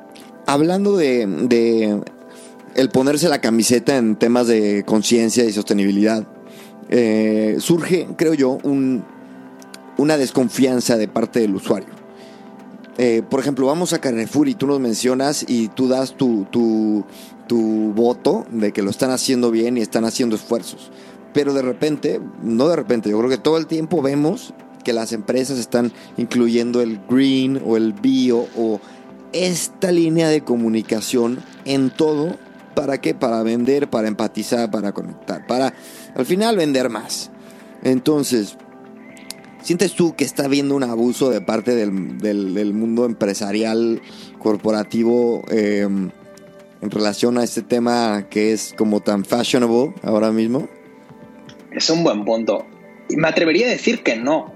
[0.47, 2.01] Hablando de, de,
[2.75, 6.27] el ponerse la camiseta en temas de conciencia y sostenibilidad,
[6.89, 9.05] eh, surge, creo yo, un,
[9.99, 11.91] una desconfianza de parte del usuario.
[12.97, 17.05] Eh, por ejemplo, vamos a Carrefour y tú nos mencionas y tú das tu, tu,
[17.47, 20.91] tu voto de que lo están haciendo bien y están haciendo esfuerzos.
[21.35, 25.13] Pero de repente, no de repente, yo creo que todo el tiempo vemos que las
[25.13, 28.81] empresas están incluyendo el green o el bio o
[29.33, 32.37] esta línea de comunicación en todo
[32.79, 33.13] ¿para qué?
[33.13, 35.75] Para vender, para empatizar, para conectar, para
[36.15, 37.29] al final vender más.
[37.83, 38.57] Entonces,
[39.63, 41.93] ¿sientes tú que está habiendo un abuso de parte del,
[42.73, 44.01] mundo empresarial,
[44.39, 46.11] corporativo, em,
[46.81, 50.69] en relación a este tema que es como tan fashionable ahora mismo?
[51.73, 52.67] Es un buen punto.
[53.11, 54.55] Me atrevería a decir que no.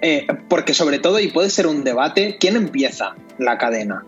[0.00, 4.04] Eh, porque sobre todo, y puede ser un debate, ¿quién empieza la cadena?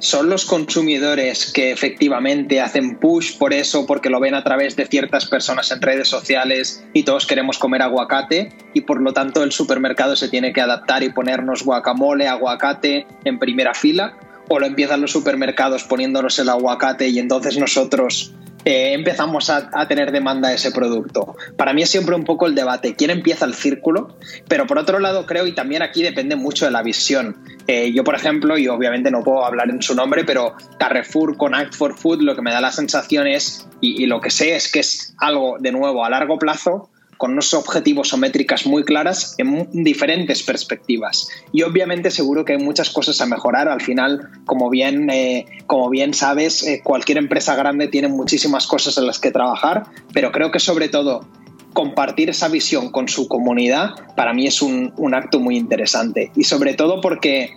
[0.00, 4.86] ¿Son los consumidores que efectivamente hacen push por eso, porque lo ven a través de
[4.86, 9.50] ciertas personas en redes sociales y todos queremos comer aguacate y por lo tanto el
[9.50, 14.16] supermercado se tiene que adaptar y ponernos guacamole, aguacate en primera fila?
[14.48, 20.12] ¿O lo empiezan los supermercados poniéndonos el aguacate y entonces nosotros eh, empezamos a, tener
[20.12, 21.36] demanda de ese producto.
[21.56, 24.16] Para mí es siempre un poco el debate, quién empieza el círculo,
[24.48, 27.36] pero por otro lado creo, y también aquí depende mucho de la visión.
[27.66, 31.54] Eh, yo, por ejemplo, y obviamente no puedo hablar en su nombre, pero Carrefour con
[31.54, 34.70] Act for Food lo que me da la sensación es, y lo que sé es
[34.70, 39.34] que es algo de nuevo a largo plazo, con unos objetivos o métricas muy claras
[39.38, 41.28] en diferentes perspectivas.
[41.52, 43.68] Y obviamente seguro que hay muchas cosas a mejorar.
[43.68, 48.96] Al final, como bien, eh, como bien sabes, eh, cualquier empresa grande tiene muchísimas cosas
[48.96, 51.26] en las que trabajar, pero creo que sobre todo
[51.72, 56.30] compartir esa visión con su comunidad para mí es un, un acto muy interesante.
[56.36, 57.56] Y sobre todo porque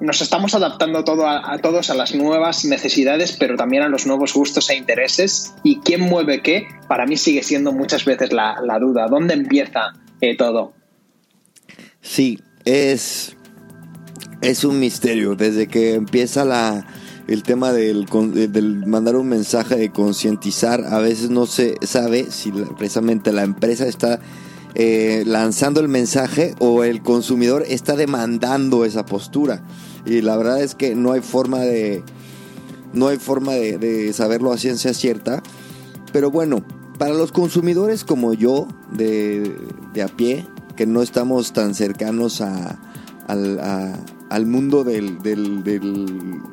[0.00, 4.34] nos estamos adaptando todo a, todos a las nuevas necesidades, pero también a los nuevos
[4.34, 5.54] gustos e intereses.
[5.62, 9.06] Y quién mueve qué, para mí sigue siendo muchas veces la, duda.
[9.08, 10.72] ¿Dónde empieza eh, todo?
[12.00, 13.36] Sí, es,
[14.42, 15.34] es un misterio.
[15.34, 16.86] Desde que empieza la,
[17.26, 18.06] el tema del,
[18.52, 23.86] del mandar un mensaje de concientizar, a veces no se sabe si precisamente la empresa
[23.86, 24.20] está
[24.78, 29.62] eh, lanzando el mensaje o el consumidor está demandando esa postura.
[30.06, 32.02] Y la verdad es que no hay forma de,
[32.92, 35.42] no hay forma de, saberlo a ciencia cierta.
[36.12, 36.64] Pero bueno,
[36.98, 39.54] para los consumidores como yo, de,
[40.02, 42.78] a pie, que no estamos tan cercanos a,
[43.26, 45.02] al mundo de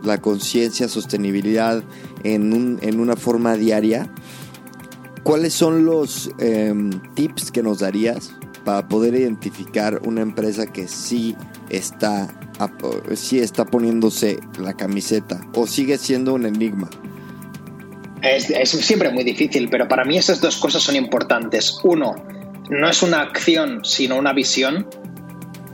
[0.03, 1.83] la conciencia, sostenibilidad
[2.23, 4.09] en, en una forma diaria,
[5.23, 8.33] ¿Cuáles son los em, tips que nos darías
[8.65, 11.37] para poder identificar una empresa que sí
[11.69, 12.27] está,
[13.15, 16.89] sí está poniéndose la camiseta o sigue siendo un enigma?
[18.23, 21.78] Es, siempre muy difícil, pero para mí esas dos cosas son importantes.
[21.84, 22.15] Uno,
[22.69, 24.88] no es una acción, sino una visión.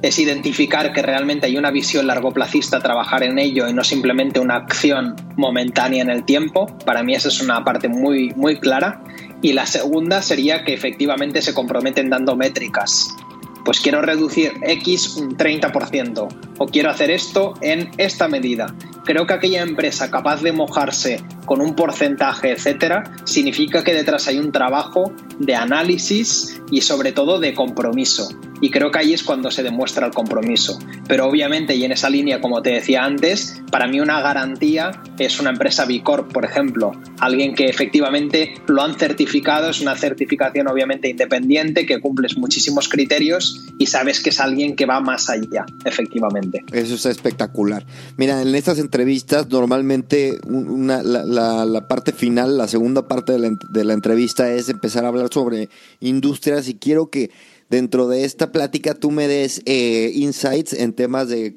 [0.01, 4.55] Es identificar que realmente hay una visión largoplacista, trabajar en ello y no simplemente una
[4.55, 6.65] acción momentánea en el tiempo.
[6.85, 9.03] Para mí esa es una parte muy, muy clara.
[9.43, 13.15] Y la segunda sería que efectivamente se comprometen dando métricas.
[13.63, 18.75] Pues quiero reducir X un 30% o quiero hacer esto en esta medida.
[19.05, 24.37] Creo que aquella empresa capaz de mojarse con un porcentaje, etcétera, significa que detrás hay
[24.37, 28.29] un trabajo de análisis y sobre todo de compromiso.
[28.61, 30.77] Y creo que ahí es cuando se demuestra el compromiso.
[31.07, 35.39] Pero obviamente, y en esa línea, como te decía antes, para mí una garantía es
[35.39, 36.91] una empresa B Corp, por ejemplo.
[37.19, 43.65] Alguien que efectivamente lo han certificado, es una certificación obviamente independiente, que cumples muchísimos criterios
[43.77, 46.48] y sabes que es alguien que va más allá, efectivamente.
[46.71, 47.85] Eso es espectacular.
[48.17, 54.51] Mira, en estas entrevistas normalmente la, parte final, la segunda parte de la, de entrevista
[54.51, 57.31] es empezar a hablar sobre industrias y quiero que
[57.69, 61.55] dentro de esta plática tú me des eh, insights en temas de,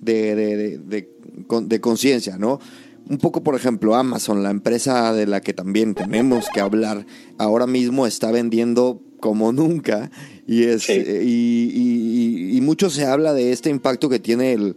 [0.00, 2.60] de, conciencia, ¿no?
[3.08, 7.06] Un poco, por ejemplo, Amazon, la empresa de la que también tenemos que hablar,
[7.38, 10.10] ahora mismo está vendiendo como nunca
[10.46, 14.76] y, es, eh, y, mucho se habla de este impacto que tiene el,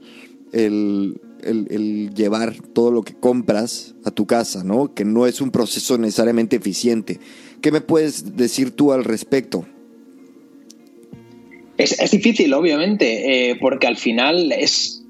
[0.52, 4.94] el, el, llevar todo lo que compras a tu casa, ¿no?
[4.94, 7.20] Que no es un proceso necesariamente eficiente.
[7.62, 9.66] ¿Qué me puedes decir tú al respecto?
[11.78, 15.06] Es, difícil, obviamente, eh, porque al final es,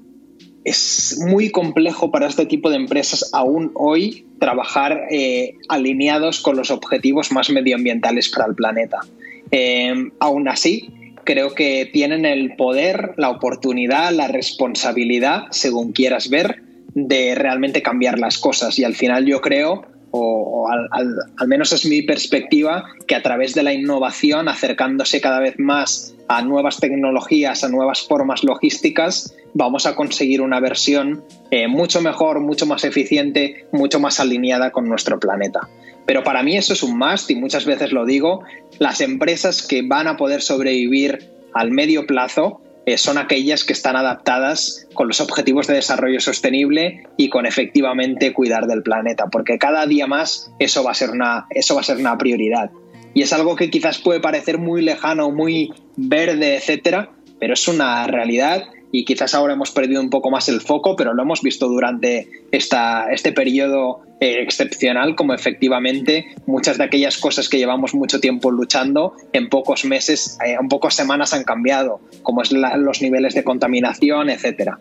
[0.64, 6.70] es muy complejo para este tipo de empresas aún hoy trabajar eh, alineados con los
[6.70, 9.00] objetivos más medioambientales para el planeta.
[9.50, 16.62] Eh, aún así, creo que tienen el poder, la oportunidad, la responsabilidad, según quieras ver,
[16.94, 18.78] de realmente cambiar las cosas.
[18.78, 23.62] Y al final yo creo o, al, menos es mi perspectiva, que a través de
[23.62, 29.94] la innovación, acercándose cada vez más a nuevas tecnologías, a nuevas formas logísticas, vamos a
[29.94, 35.68] conseguir una versión eh, mucho mejor, mucho más eficiente, mucho más alineada con nuestro planeta.
[36.06, 38.42] Pero para mí eso es un must y muchas veces lo digo,
[38.78, 43.94] las empresas que van a poder sobrevivir al medio plazo eh, son aquellas que están
[43.94, 49.86] adaptadas con los objetivos de desarrollo sostenible y con efectivamente cuidar del planeta, porque cada
[49.86, 52.70] día más eso va a ser una, eso va a ser una prioridad.
[53.14, 58.06] Y es algo que quizás puede parecer muy lejano, muy verde, etcétera, pero es una
[58.06, 61.68] realidad y quizás ahora hemos perdido un poco más el foco, pero lo hemos visto
[61.68, 68.20] durante esta, este periodo eh, excepcional, como efectivamente muchas de aquellas cosas que llevamos mucho
[68.20, 73.34] tiempo luchando, en pocos meses, eh, en pocas semanas han cambiado, como es los niveles
[73.34, 74.78] de contaminación, etcétera.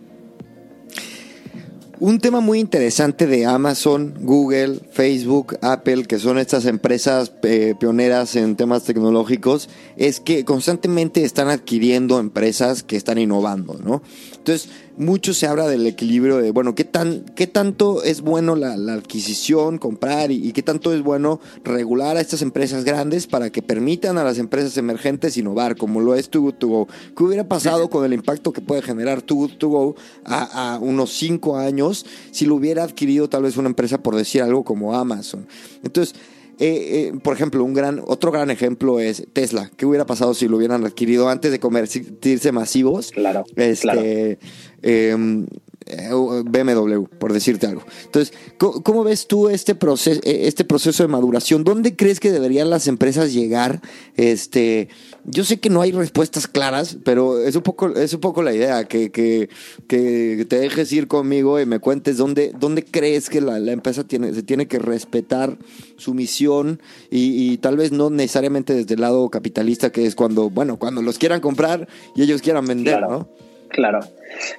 [2.01, 8.37] Un tema muy interesante de Amazon, Google, Facebook, Apple, que son estas empresas eh, pioneras
[8.37, 14.01] en temas tecnológicos, es que constantemente están adquiriendo empresas que están innovando, ¿no?
[14.49, 18.73] Entonces, mucho se habla del equilibrio de, bueno, ¿qué, tan, qué tanto es bueno la,
[18.91, 24.17] adquisición, comprar y, qué tanto es bueno regular a estas empresas grandes para que permitan
[24.17, 26.87] a las empresas emergentes innovar, como lo es Too Good To Go?
[27.15, 29.95] ¿Qué hubiera pasado con el impacto que puede generar Too Good To Go
[30.25, 34.41] a, a unos cinco años si lo hubiera adquirido tal vez una empresa, por decir
[34.41, 35.45] algo, como Amazon?
[35.83, 36.15] Entonces,
[36.59, 39.71] eh, eh, por ejemplo, un gran, otro gran ejemplo es Tesla.
[39.77, 43.11] ¿Qué hubiera pasado si lo hubieran adquirido antes de convertirse masivos?
[43.11, 43.45] Claro.
[43.55, 44.01] Este, claro.
[44.03, 45.45] Eh,
[46.45, 47.83] BMW, por decirte algo.
[48.05, 51.63] Entonces, ¿cómo, ves tú este proceso, eh, este proceso de maduración?
[51.63, 53.81] ¿Dónde crees que deberían las empresas llegar?
[54.15, 54.89] Este,
[55.25, 58.53] yo sé que no hay respuestas claras, pero es un poco, es un poco la
[58.53, 59.49] idea, que, que,
[59.87, 64.33] que te dejes ir conmigo y me cuentes dónde, dónde crees que la, empresa tiene,
[64.33, 65.57] se tiene que respetar
[65.97, 70.77] su misión y, tal vez no necesariamente desde el lado capitalista, que es cuando, bueno,
[70.77, 73.27] cuando los quieran comprar y ellos quieran vender, ¿no?
[73.69, 73.99] Claro.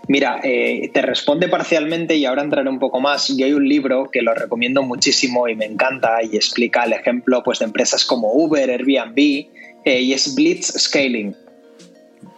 [0.09, 3.29] Mira, eh, te responde parcialmente y ahora entraré un poco más.
[3.37, 7.43] Yo hay un libro que lo recomiendo muchísimo y me encanta y explica el ejemplo
[7.43, 9.19] pues, de empresas como Uber, Airbnb
[9.85, 11.35] eh, y es Blitz Scaling.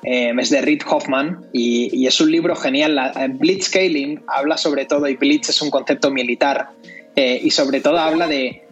[0.05, 2.99] Eh, es de Reid Hoffman y, es un libro genial.
[3.35, 6.71] Blitz Scaling habla sobre todo, y Blitz es un concepto militar,
[7.15, 8.65] y sobre todo habla de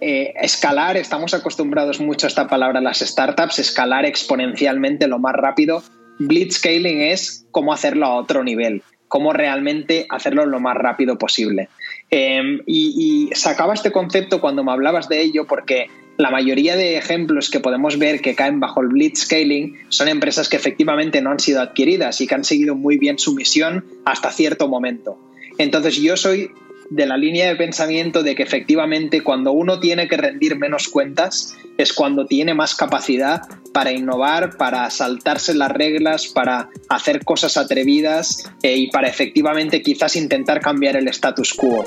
[0.00, 5.82] escalar, estamos acostumbrados mucho a esta palabra las startups, escalar exponencialmente lo más rápido
[6.18, 11.68] Blitzscaling es cómo hacerlo a otro nivel, cómo realmente hacerlo lo más rápido posible.
[12.10, 17.50] Em, y, sacaba este concepto cuando me hablabas de ello porque la mayoría de ejemplos
[17.50, 21.60] que podemos ver que caen bajo el blitzscaling son empresas que efectivamente no han sido
[21.60, 25.18] adquiridas y que han seguido muy bien su misión hasta cierto momento.
[25.58, 26.50] Entonces yo soy
[26.90, 31.56] de la línea de pensamiento de que efectivamente cuando uno tiene que rendir menos cuentas
[31.76, 38.50] es cuando tiene más capacidad para innovar, para saltarse las reglas, para hacer cosas atrevidas
[38.62, 41.84] eh, y para efectivamente quizás intentar cambiar el status quo.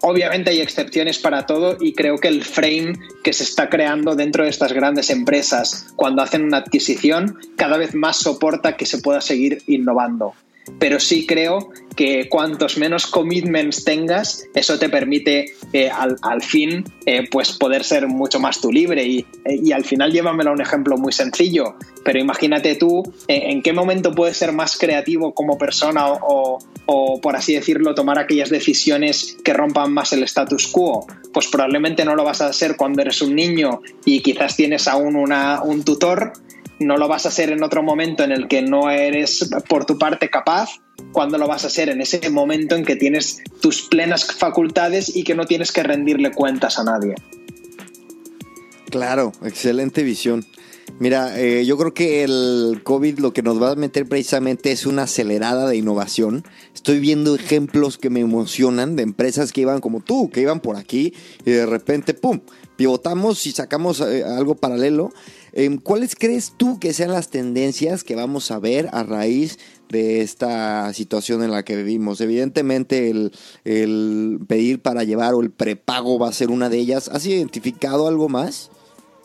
[0.00, 2.92] Obviamente hay excepciones para todo y creo que el frame
[3.24, 7.94] que se está creando dentro de estas grandes empresas cuando hacen una adquisición cada vez
[7.94, 10.34] más soporta que se pueda seguir innovando
[10.78, 17.26] pero sí creo que cuantos menos commitments tengas, eso te permite eh, al, fin eh,
[17.30, 19.04] pues poder ser mucho más tú libre.
[19.04, 23.62] Y, y, al final llévamelo a un ejemplo muy sencillo, pero imagínate tú eh, en
[23.62, 28.50] qué momento puedes ser más creativo como persona o, o, por así decirlo, tomar aquellas
[28.50, 31.06] decisiones que rompan más el status quo.
[31.32, 35.16] Pues probablemente no lo vas a hacer cuando eres un niño y quizás tienes aún
[35.16, 36.34] una, un tutor
[36.78, 39.98] no lo vas a hacer en otro momento en el que no eres por tu
[39.98, 40.70] parte capaz,
[41.12, 45.24] cuando lo vas a hacer en ese momento en que tienes tus plenas facultades y
[45.24, 47.14] que no tienes que rendirle cuentas a nadie.
[48.90, 50.46] Claro, excelente visión.
[50.98, 54.86] Mira, eh, yo creo que el COVID lo que nos va a meter precisamente es
[54.86, 56.44] una acelerada de innovación.
[56.74, 60.76] Estoy viendo ejemplos que me emocionan de empresas que iban como tú, que iban por
[60.76, 61.12] aquí
[61.44, 62.40] y de repente, ¡pum!,
[62.76, 65.12] pivotamos y sacamos eh, algo paralelo.
[65.58, 70.20] Em, ¿Cuáles crees tú que sean las tendencias que vamos a ver a raíz de
[70.20, 72.20] esta situación en la que vivimos?
[72.20, 77.08] Evidentemente el, pedir para llevar o el prepago va a ser una de ellas.
[77.08, 78.70] ¿Has identificado algo más?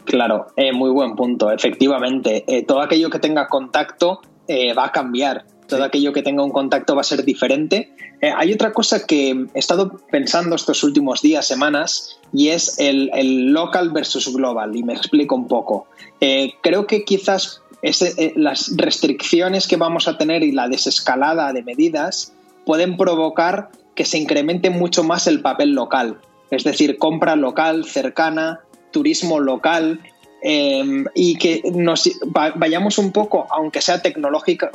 [0.06, 1.52] Claro, eh, muy buen punto.
[1.52, 6.52] Efectivamente, eh, todo aquello que tenga contacto va a cambiar todo aquello que tenga un
[6.52, 7.94] contacto va a ser diferente.
[8.20, 13.54] Eh, hay otra cosa que he estado pensando estos últimos días, semanas, y es el,
[13.54, 15.88] local versus global, y me explico un poco.
[16.20, 21.64] Eh, creo que quizás eh, las restricciones que vamos a tener y la desescalada de
[21.64, 22.34] medidas
[22.66, 26.20] pueden provocar que se incremente mucho más el papel local,
[26.52, 28.60] es decir, compra local, cercana,
[28.92, 30.02] turismo local,
[30.44, 34.72] Em, y que nos vayamos un poco, aunque sea tecnológica,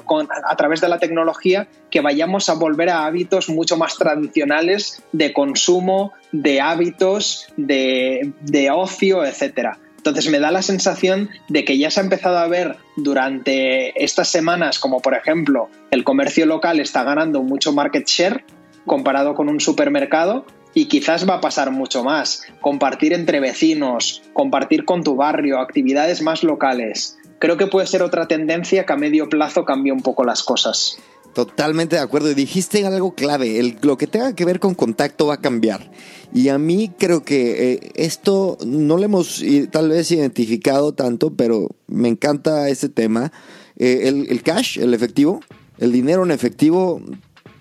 [0.48, 5.32] a través de la tecnología, que vayamos a volver a hábitos mucho más tradicionales de
[5.32, 9.78] consumo, de hábitos, de, de ocio, etcétera.
[9.96, 14.28] Entonces me da la sensación de que ya se ha empezado a ver durante estas
[14.28, 18.44] semanas, como por ejemplo el comercio local está ganando mucho market share
[18.86, 20.46] comparado con un supermercado
[20.76, 22.42] y quizás va a pasar mucho más.
[22.60, 27.16] Compartir entre vecinos, compartir con tu barrio, actividades más locales.
[27.38, 30.98] Creo que puede ser otra tendencia que a medio plazo cambie un poco las cosas.
[31.32, 32.30] Totalmente de acuerdo.
[32.30, 33.58] Y dijiste algo clave.
[33.58, 35.90] El, lo que tenga que ver con contacto va a cambiar.
[36.34, 41.70] Y a mí creo que eh, esto no lo hemos tal vez identificado tanto, pero
[41.86, 43.32] me encanta este tema.
[43.78, 45.40] Eh, el, cash, el efectivo,
[45.78, 47.00] el dinero en efectivo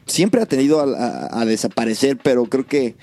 [0.06, 2.95] siempre ha tenido a, desaparecer, pero creo que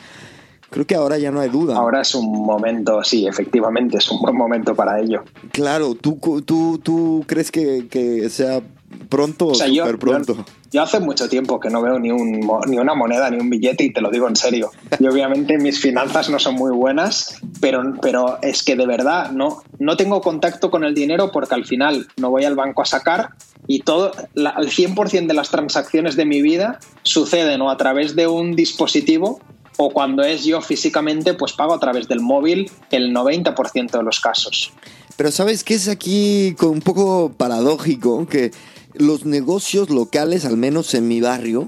[0.70, 1.76] creo que ahora ya no hay duda.
[1.76, 5.22] Ahora es un momento, sí, efectivamente, es un buen momento para ello.
[5.53, 8.62] Claro, ¿tú, tú, tú crees que, que sea
[9.09, 10.34] pronto o, súper pronto?
[10.34, 10.44] Yo,
[10.79, 13.93] hace mucho tiempo que no veo ni, un, ni una moneda ni un billete y
[13.93, 14.70] te lo digo en serio.
[14.99, 19.62] Y obviamente mis finanzas no son muy buenas, pero, pero es que de verdad no,
[19.79, 23.31] no tengo contacto con el dinero porque al final no voy al banco a sacar
[23.66, 28.27] y todo, el 100% de las transacciones de mi vida suceden o a través de
[28.27, 29.41] un dispositivo
[29.77, 34.20] o cuando es yo físicamente, pues pago a través del móvil el 90% de los
[34.20, 34.73] casos.
[35.16, 38.51] Pero sabes que es aquí un poco paradójico que
[38.95, 41.66] los negocios locales, al menos en mi barrio,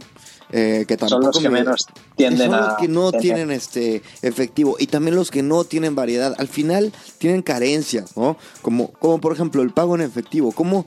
[0.53, 4.77] eh, que tampoco son los que menos tienden son los que no tienen este efectivo
[4.79, 6.35] y también los que no tienen variedad.
[6.39, 8.37] Al final tienen carencias, ¿no?
[8.63, 10.53] Como, como por ejemplo el pago en efectivo.
[10.53, 10.87] ¿Cómo,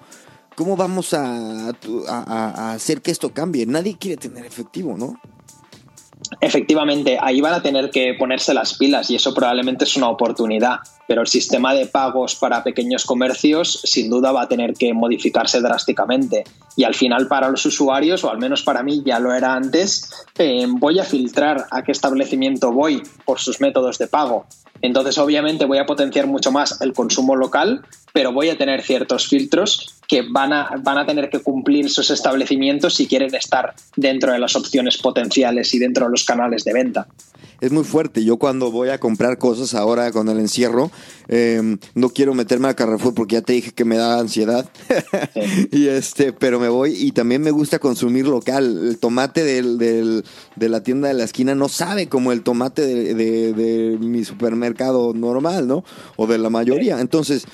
[0.56, 1.74] cómo vamos a,
[2.08, 3.66] a hacer que esto cambie?
[3.66, 5.20] Nadie quiere tener efectivo, ¿no?
[6.42, 10.80] Efectivamente, ahí van a tener que ponerse las pilas y eso probablemente es una oportunidad,
[11.08, 15.62] pero el sistema de pagos para pequeños comercios sin duda va a tener que modificarse
[15.62, 16.44] drásticamente
[16.76, 20.26] y al final para los usuarios, o al menos para mí ya lo era antes,
[20.38, 24.46] eh, voy a filtrar a qué establecimiento voy por sus métodos de pago.
[24.82, 29.28] Entonces obviamente voy a potenciar mucho más el consumo local, pero voy a tener ciertos
[29.28, 34.32] filtros que van a, van a tener que cumplir esos establecimientos si quieren estar dentro
[34.32, 37.08] de las opciones potenciales y dentro de los canales de venta.
[37.60, 38.24] Es muy fuerte.
[38.24, 40.92] Yo cuando voy a comprar cosas ahora con el encierro,
[41.28, 44.70] em, no quiero meterme a Carrefour porque ya te dije que me da ansiedad.
[45.72, 48.88] y este, pero me voy y también me gusta consumir local.
[48.88, 53.14] El tomate del, de la tienda de la esquina no sabe como el tomate de,
[53.16, 55.84] de mi supermercado normal, ¿no?
[56.16, 57.02] O de la mayoría.
[57.02, 57.48] Entonces,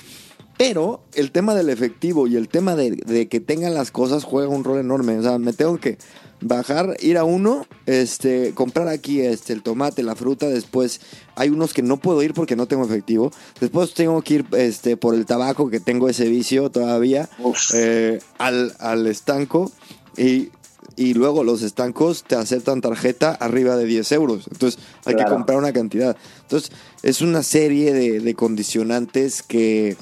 [0.56, 4.64] pero el tema del efectivo y el tema de, que tengan las cosas juega un
[4.64, 5.18] rol enorme.
[5.18, 5.98] O sea, me tengo que
[6.40, 11.00] bajar, ir a uno, este, comprar aquí este, el tomate, la fruta, después
[11.36, 14.96] hay unos que no puedo ir porque no tengo efectivo, después tengo que ir este,
[14.96, 17.30] por el tabaco que tengo ese vicio todavía,
[17.72, 19.72] eh, al, al estanco
[20.16, 20.50] y
[20.96, 24.46] y luego los estancos te aceptan tarjeta arriba de 10 euros.
[24.50, 26.16] Entonces hay que comprar una cantidad.
[26.42, 26.70] Entonces
[27.02, 29.96] es una serie de, condicionantes que,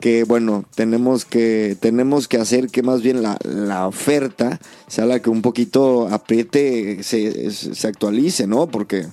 [0.00, 5.20] que bueno, tenemos que, tenemos que hacer que más bien la, la oferta sea la
[5.20, 8.66] que un poquito apriete, se, se actualice, ¿no?
[8.66, 9.06] Porque...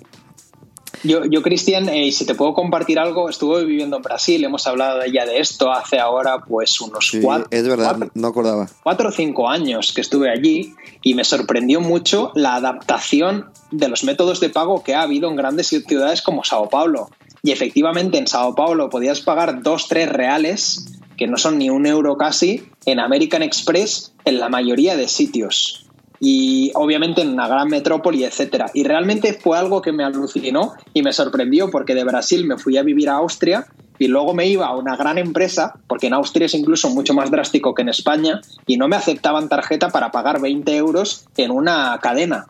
[1.03, 5.05] Yo, yo Cristian, eh, si te puedo compartir algo, estuve viviendo en Brasil, hemos hablado
[5.05, 7.47] ya de esto hace ahora pues unos cuatro...
[7.51, 8.67] Es verdad, no acordaba.
[8.81, 10.73] Cuatro o cinco años que estuve allí
[11.03, 15.35] y me sorprendió mucho la adaptación de los métodos de pago que ha habido en
[15.35, 17.09] grandes ciudades como Sao Paulo.
[17.43, 20.85] Y efectivamente en Sao Paulo podías pagar dos, tres reales,
[21.17, 25.85] que no son ni un euro casi, en American Express en la mayoría de sitios.
[26.19, 28.71] Y obviamente en una gran metrópoli, etcétera.
[28.73, 32.77] Y realmente fue algo que me alucinó y me sorprendió porque de Brasil me fui
[32.77, 33.67] a vivir a Austria
[33.99, 37.31] y luego me iba a una gran empresa, porque en Austria es incluso mucho más
[37.31, 41.97] drástico que en España, y no me aceptaban tarjeta para pagar 20 euros en una
[41.99, 42.45] cadena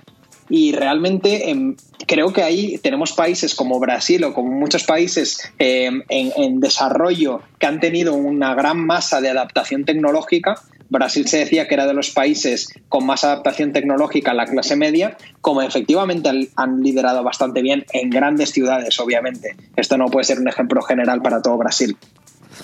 [0.50, 1.76] y realmente em,
[2.08, 7.68] creo que ahí tenemos países como Brasil o como muchos países em, en, desarrollo que
[7.68, 10.56] han tenido una gran masa de adaptación tecnológica.
[10.89, 14.78] Brasil se decía que era de los países con más adaptación tecnológica a la clase
[14.78, 19.56] media, como efectivamente han liderado bastante bien en grandes ciudades, obviamente.
[19.76, 21.98] Esto no puede ser un ejemplo general para todo Brasil.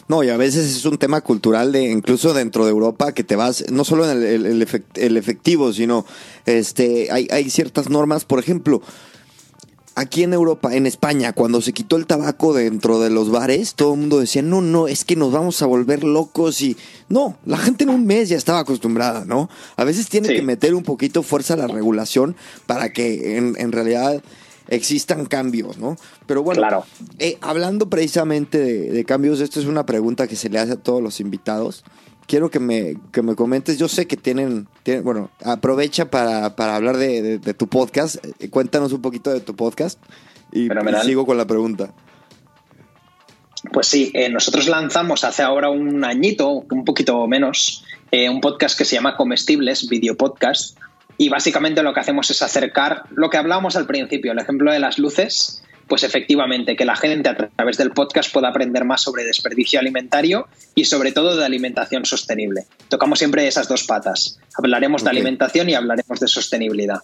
[0.07, 3.35] No, y a veces es un tema cultural de incluso dentro de Europa que te
[3.35, 6.05] vas, no solo en el, efectivo, sino
[6.45, 8.81] este, hay, hay ciertas normas, por ejemplo,
[9.95, 13.93] aquí en Europa, en España, cuando se quitó el tabaco dentro de los bares, todo
[13.93, 16.77] el mundo decía, no, no, es que nos vamos a volver locos y...
[17.09, 19.49] No, la gente en un mes ya estaba acostumbrada, ¿no?
[19.75, 22.35] A veces tiene que meter un poquito fuerza a la regulación
[22.65, 24.23] para que en, en realidad
[24.67, 25.97] existan cambios, ¿no?
[26.25, 26.85] Pero bueno, claro.
[27.19, 31.01] Eh, hablando precisamente de, cambios, esto es una pregunta que se le hace a todos
[31.01, 31.83] los invitados.
[32.25, 34.67] Quiero que me, que me comentes, yo sé que tienen,
[35.03, 39.99] bueno, aprovecha para, hablar de, tu podcast, eh, cuéntanos un poquito de tu podcast
[40.51, 40.69] y,
[41.03, 41.93] sigo con la pregunta.
[43.71, 48.77] Pues sí, eh, nosotros lanzamos hace ahora un añito, un poquito menos, eh, un podcast
[48.77, 50.77] que se llama Comestibles, video podcast,
[51.17, 54.79] y básicamente lo que hacemos es acercar lo que hablábamos al principio, el ejemplo de
[54.79, 59.25] las luces, pues efectivamente que la gente a través del podcast pueda aprender más sobre
[59.25, 62.65] desperdicio alimentario y sobre todo de alimentación sostenible.
[62.87, 64.39] Tocamos siempre esas dos patas.
[64.57, 67.01] Hablaremos de alimentación y hablaremos de sostenibilidad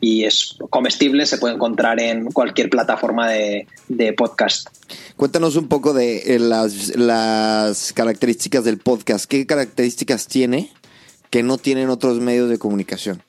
[0.00, 3.66] y es comestible, se puede encontrar en cualquier plataforma de,
[4.16, 4.68] podcast.
[5.16, 9.26] Cuéntanos un poco de eh, las, características del podcast.
[9.26, 10.70] ¿Qué características tiene
[11.30, 13.22] que no tienen otros medios de comunicación?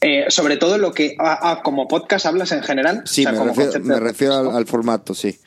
[0.00, 1.16] Eh, sobre todo lo que
[1.62, 3.02] como podcast hablas en general.
[3.04, 5.38] Sí, me, refiero, al, formato, sí.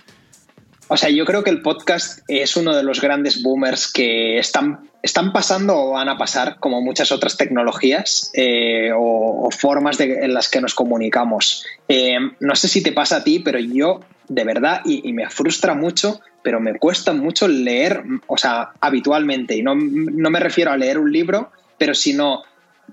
[0.87, 4.89] O sea, yo creo que el podcast es uno de los grandes boomers que están,
[5.01, 10.47] están pasando o van a pasar, como muchas otras tecnologías eh, o, formas en las
[10.47, 11.65] que nos comunicamos.
[11.87, 15.73] Eh, no sé si te pasa a ti, pero yo, de verdad, y, me frustra
[15.73, 19.55] mucho, pero me cuesta mucho leer, o sea, habitualmente.
[19.55, 22.43] Y no, no me refiero a leer un libro, pero sino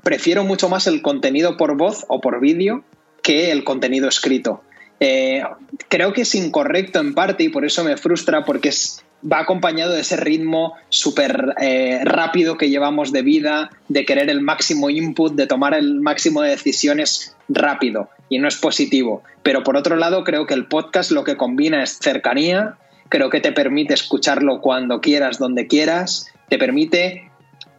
[0.03, 2.85] prefiero mucho más el contenido por voz o por vídeo
[3.23, 4.63] que el contenido escrito.
[5.01, 5.43] Eh,
[5.89, 9.93] creo que es incorrecto en parte y por eso me frustra porque es, va acompañado
[9.95, 15.35] de ese ritmo súper eh, rápido que llevamos de vida, de querer el máximo input,
[15.35, 19.23] de tomar el máximo de decisiones rápido y no es positivo.
[19.43, 22.77] Pero por otro lado, creo que el podcast lo que combina es cercanía,
[23.09, 27.31] creo que te permite escucharlo cuando quieras, donde quieras, te permite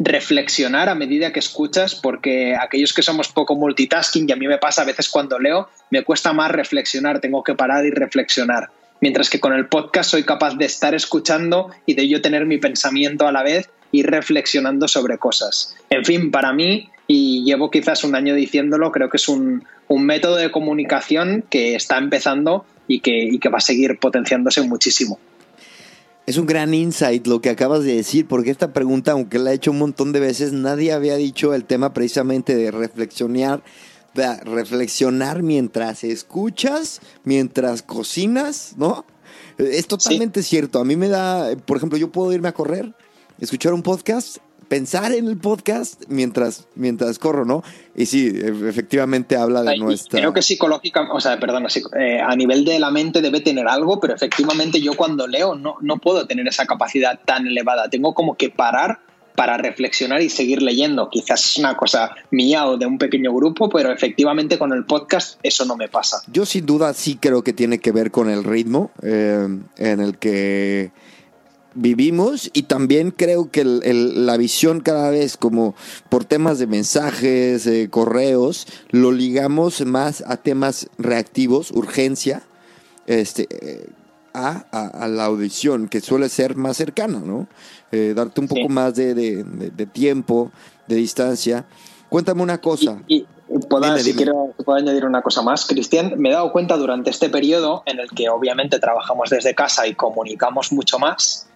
[0.04, 4.58] reflexionar a medida que escuchas, porque aquellos que somos poco multitasking, y a mí me
[4.58, 8.70] pasa a veces cuando leo, me cuesta más reflexionar, tengo que parar y reflexionar.
[9.00, 12.58] Mientras que con el podcast soy capaz de estar escuchando y de yo tener mi
[12.58, 15.76] pensamiento a la vez y reflexionando sobre cosas.
[15.90, 20.38] En fin, para mí, y llevo quizás un año diciéndolo, creo que es un, método
[20.38, 25.20] de comunicación que está empezando y que, y que va a seguir potenciándose muchísimo.
[26.26, 29.56] Es un gran insight lo que acabas de decir, porque esta pregunta, aunque la he
[29.56, 33.62] hecho un montón de veces, nadie había dicho el tema precisamente de reflexionar,
[34.46, 39.06] reflexionar mientras escuchas, mientras cocinas, ¿no?
[39.58, 40.80] Es totalmente cierto.
[40.80, 42.96] A mí me da, por ejemplo, yo puedo irme a correr,
[43.40, 44.38] escuchar un podcast
[44.74, 47.64] pensar en el podcast mientras, mientras corro, ¿no?
[47.96, 50.20] Y sí, e, efectivamente habla de nuestra...
[50.20, 51.68] Creo que psicológica, o sea, perdón,
[52.00, 55.76] eh, a nivel de la mente debe tener algo, pero efectivamente yo cuando leo no,
[55.82, 57.88] no puedo tener esa capacidad tan elevada.
[57.88, 59.02] Tengo como que parar
[59.36, 61.08] para reflexionar y seguir leyendo.
[61.12, 65.40] Quizás es una cosa mía o de un pequeño grupo, pero efectivamente con el podcast
[65.44, 66.24] eso no me pasa.
[66.32, 69.48] Yo sin duda sí creo que tiene que ver con el ritmo eh,
[69.78, 70.92] en el que
[71.76, 75.76] vivimos y también creo que la visión cada vez como
[76.10, 82.44] por temas de mensajes, correos, lo ligamos más a temas reactivos, urgencia,
[83.08, 83.48] este,
[84.34, 87.48] a, la audición, que suele ser más cercana, ¿no?
[87.92, 89.46] Eh, darte un poco más de,
[89.92, 90.52] tiempo,
[90.88, 91.66] de distancia.
[92.10, 93.02] Cuéntame una cosa.
[93.08, 93.26] Y,
[94.00, 97.84] si quiero puedo añadir una cosa más, Cristian, me he dado cuenta durante este periodo
[97.86, 101.48] en el que obviamente trabajamos desde casa y comunicamos mucho más,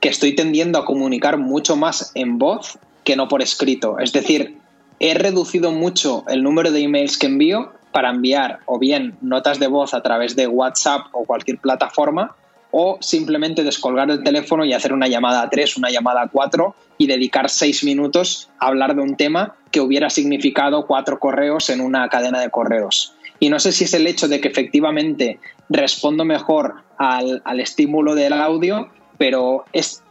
[0.00, 3.98] que estoy tendiendo a comunicar mucho más en voz que no por escrito.
[3.98, 4.58] Es decir,
[5.00, 9.66] he reducido mucho el número de emails que envío para enviar o bien notas de
[9.66, 12.36] voz a través de WhatsApp o cualquier plataforma
[12.70, 16.74] o simplemente descolgar el teléfono y hacer una llamada a tres, una llamada a cuatro
[16.98, 21.80] y dedicar seis minutos a hablar de un tema que hubiera significado cuatro correos en
[21.80, 23.14] una cadena de correos.
[23.40, 25.38] Y no sé si es el hecho de que efectivamente
[25.68, 30.02] respondo mejor al, al estímulo del audio pero es,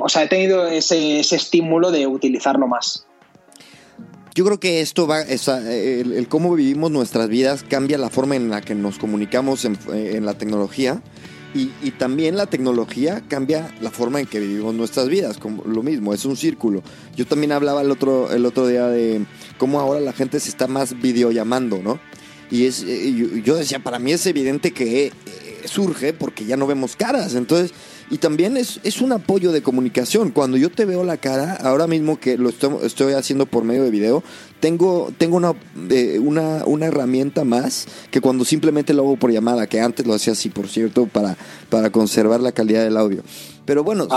[0.00, 3.06] o sea, he tenido ese, estímulo de utilizarlo más.
[4.34, 8.60] Yo creo que esto va, el, cómo vivimos nuestras vidas cambia la forma en la
[8.60, 11.02] que nos comunicamos en, la tecnología
[11.54, 16.14] y, también la tecnología cambia la forma en que vivimos nuestras vidas, como lo mismo,
[16.14, 16.82] es un círculo.
[17.14, 19.26] Yo también hablaba el otro, el otro día de
[19.58, 22.00] cómo ahora la gente se está más videollamando, ¿no?
[22.50, 22.84] Y es,
[23.44, 25.12] yo decía, para mí es evidente que eh,
[25.64, 27.72] surge porque ya no vemos caras, entonces
[28.12, 30.32] y también es, es un apoyo de comunicación.
[30.32, 33.90] Cuando yo te veo la cara, ahora mismo que lo estoy, haciendo por medio de
[33.90, 34.22] video,
[34.60, 35.54] tengo, tengo una,
[35.88, 40.12] eh, una, una, herramienta más que cuando simplemente lo hago por llamada, que antes lo
[40.12, 41.38] hacía así, por cierto, para,
[41.70, 43.22] para conservar la calidad del audio.
[43.64, 44.08] Pero bueno,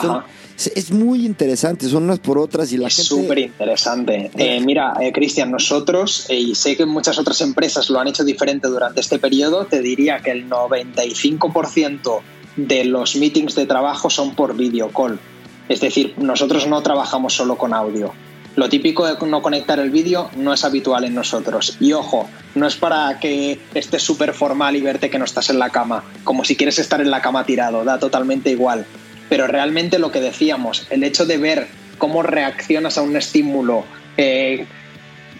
[0.58, 4.32] es muy interesante, son unas por otras y la es súper interesante.
[4.36, 8.68] Eh, mira, eh, Cristian, nosotros, y sé que muchas otras empresas lo han hecho diferente
[8.68, 12.22] durante este periodo, te diría que el 95%
[12.56, 15.20] de los meetings de trabajo son por video call.
[15.68, 18.14] Es decir, nosotros no trabajamos solo con audio.
[18.56, 21.76] Lo típico de no conectar el vídeo no es habitual en nosotros.
[21.82, 25.60] Y ojo, no es para que estés súper formal y verte que no estás en
[25.60, 28.86] la cama, como si quieres estar en la cama tirado, da totalmente igual.
[29.28, 33.84] Pero realmente lo que decíamos, el hecho de ver cómo reaccionas a un estímulo,
[34.16, 34.66] eh,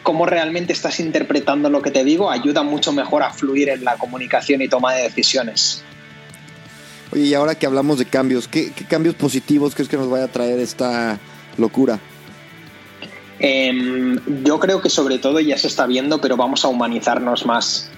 [0.04, 3.96] cómo realmente estás interpretando lo que te digo, ayuda mucho mejor a fluir en la
[3.96, 5.86] comunicación y toma de decisiones.
[7.16, 10.26] Oye, y ahora que hablamos de cambios, ¿qué, qué cambios positivos crees que nos vaya
[10.26, 11.18] a traer esta
[11.58, 11.98] locura?
[13.40, 17.90] Eh, yo creo que sobre todo ya se está viendo, pero vamos a humanizarnos más.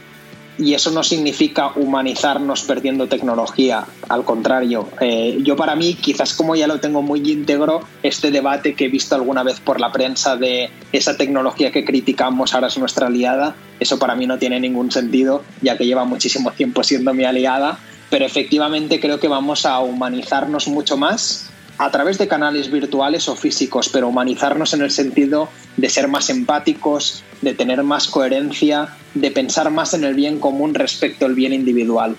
[0.59, 4.89] Y eso no significa humanizarnos perdiendo tecnología, al contrario.
[4.99, 8.89] Eh, yo para mí, quizás como ya lo tengo muy íntegro, este debate que he
[8.89, 13.55] visto alguna vez por la prensa de esa tecnología que criticamos ahora es nuestra aliada,
[13.80, 17.78] eso para mí no tiene ningún sentido, ya que lleva muchísimo tiempo siendo mi aliada,
[18.09, 23.35] pero efectivamente creo que vamos a humanizarnos mucho más a través de canales virtuales o
[23.35, 29.29] físicos, pero humanizarnos en el sentido de ser más empáticos, de tener más coherencia, de
[29.31, 32.15] pensar más en el bien común respecto al bien individual.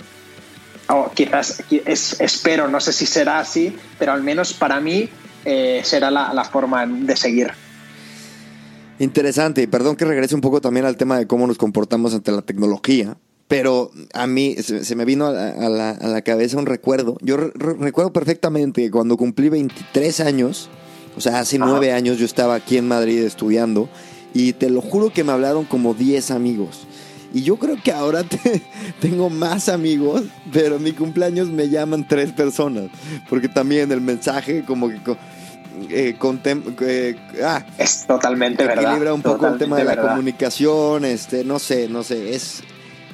[0.89, 5.09] O quizás es, espero, no sé si será así, pero al menos para mí
[5.45, 7.51] eh, será la, la forma de seguir.
[9.01, 12.43] Interesante, perdón que regrese un poco también al tema de cómo nos comportamos ante la
[12.43, 13.17] tecnología,
[13.49, 16.67] pero a mí se, se me vino a la, a, la, a la, cabeza un
[16.67, 17.17] recuerdo.
[17.23, 20.69] Yo re, recuerdo perfectamente que cuando cumplí 23 años,
[21.17, 23.89] o sea, hace nueve años yo estaba aquí en Madrid estudiando
[24.35, 26.87] y te lo juro que me hablaron como 10 amigos.
[27.33, 28.63] Y yo creo que ahora te,
[29.01, 30.23] tengo más amigos,
[30.53, 32.91] pero en mi cumpleaños me llaman tres personas,
[33.29, 34.99] porque también el mensaje como que...
[35.91, 39.13] Eh, eh, ah, es totalmente equilibra verdad.
[39.13, 40.11] un poco el tema de la verdad.
[40.11, 42.65] comunicación, este, no sé, no sé, es,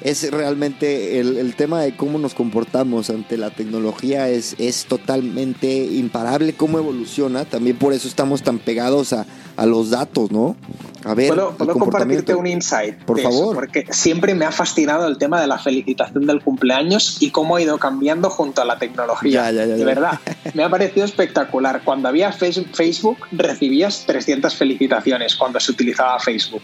[0.04, 5.66] es realmente el, el, tema de cómo nos comportamos ante la tecnología es, es totalmente
[5.66, 7.46] imparable cómo evoluciona.
[7.46, 9.24] También por eso estamos tan pegados a,
[9.56, 10.56] a los datos, ¿no?
[11.04, 12.98] A ver, ¿Puedo, puedo compartirte un insight?
[13.04, 13.44] Por favor.
[13.44, 17.56] Eso, porque siempre me ha fascinado el tema de la felicitación del cumpleaños y cómo
[17.56, 19.50] ha ido cambiando junto a la tecnología.
[19.50, 20.20] Ya, ya, ya, de verdad,
[20.52, 21.80] me ha parecido espectacular.
[21.82, 26.62] Cuando había Facebook, recibías 300 felicitaciones cuando se utilizaba Facebook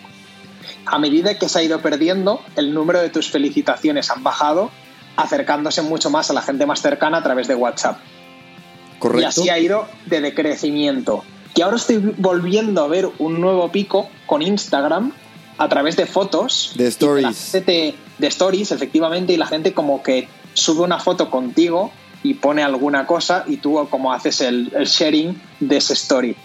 [0.87, 4.71] a medida que se ha ido perdiendo, el número de tus felicitaciones han bajado,
[5.17, 7.99] acercándose mucho más a la gente más cercana a través de WhatsApp.
[8.99, 9.23] Correcto.
[9.23, 11.25] Y así ha ido de decrecimiento.
[11.55, 15.13] Y ahora estoy volviendo a ver un nuevo pico con Instagram
[15.59, 16.73] a través de fotos.
[16.77, 17.53] De stories.
[17.53, 21.93] Te, de stories, efectivamente, y la gente como que sube una foto contigo
[22.23, 26.37] y pone alguna cosa y tú como haces el, el sharing de ese story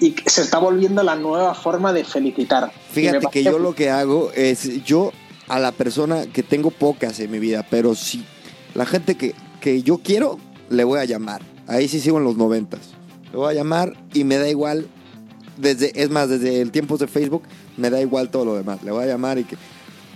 [0.00, 2.72] y se está volviendo la nueva forma de felicitar.
[2.90, 5.12] Fíjate que yo lo que hago es, yo
[5.48, 8.24] a la persona que tengo pocas en mi vida, pero si
[8.74, 10.38] la gente que, que yo quiero,
[10.70, 11.42] le voy a llamar.
[11.66, 12.80] Ahí sí sigo en los noventas.
[13.30, 14.86] Le voy a llamar y me da igual,
[15.56, 17.42] desde, es más, desde el tiempo de Facebook,
[17.76, 18.82] me da igual todo lo demás.
[18.82, 19.56] Le voy a llamar y que...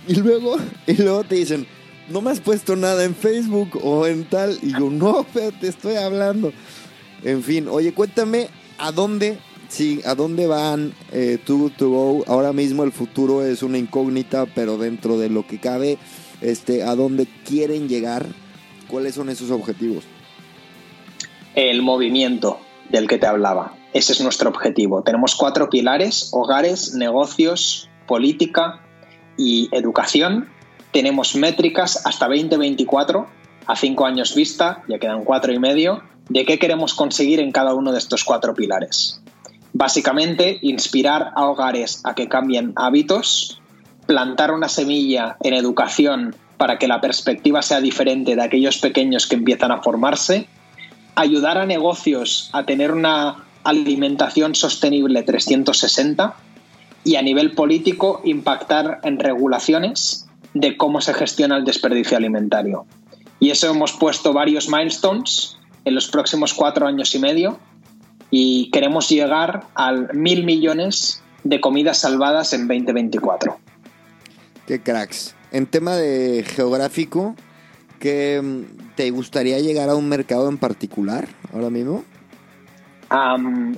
[0.07, 0.57] Y luego,
[0.87, 1.67] y luego te dicen,
[2.09, 4.57] no me has puesto nada en Facebook o en tal.
[4.61, 6.51] Y yo, no, pero te estoy hablando.
[7.23, 9.39] En fin, oye, cuéntame a dónde
[9.75, 12.23] Sí, ¿a dónde van eh, to Go?
[12.27, 15.97] Ahora mismo el futuro es una incógnita, pero dentro de lo que cabe,
[16.39, 18.25] este, ¿a dónde quieren llegar?
[18.89, 20.05] ¿Cuáles son esos objetivos?
[21.55, 22.57] El movimiento
[22.89, 23.75] del que te hablaba.
[23.91, 25.03] Ese es nuestro objetivo.
[25.03, 28.81] Tenemos cuatro pilares, hogares, negocios, política
[29.37, 30.47] y educación.
[30.93, 33.27] Tenemos métricas hasta 2024,
[33.65, 37.73] a cinco años vista, ya quedan cuatro y medio, de qué queremos conseguir en cada
[37.73, 39.21] uno de estos cuatro pilares.
[39.77, 43.61] Básicamente, inspirar a hogares a que cambien hábitos,
[44.07, 49.35] plantar una semilla en educación para que la perspectiva sea diferente de aquellos pequeños que
[49.35, 50.47] empiezan a formarse,
[51.15, 56.35] ayudar a negocios a tener una alimentación sostenible 360
[57.03, 62.85] y a nivel político impactar en regulaciones de cómo se gestiona el desperdicio alimentario.
[63.41, 67.59] Y eso hemos puesto varios milestones en los próximos cuatro años y medio
[68.31, 73.57] y queremos llegar al mil millones de comidas salvadas en 2024.
[74.67, 75.35] Qué cracks.
[75.51, 77.35] En tema de geográfico,
[77.99, 78.41] ¿qué
[78.95, 82.03] te gustaría llegar a un mercado en particular ahora mismo?
[83.11, 83.75] Um,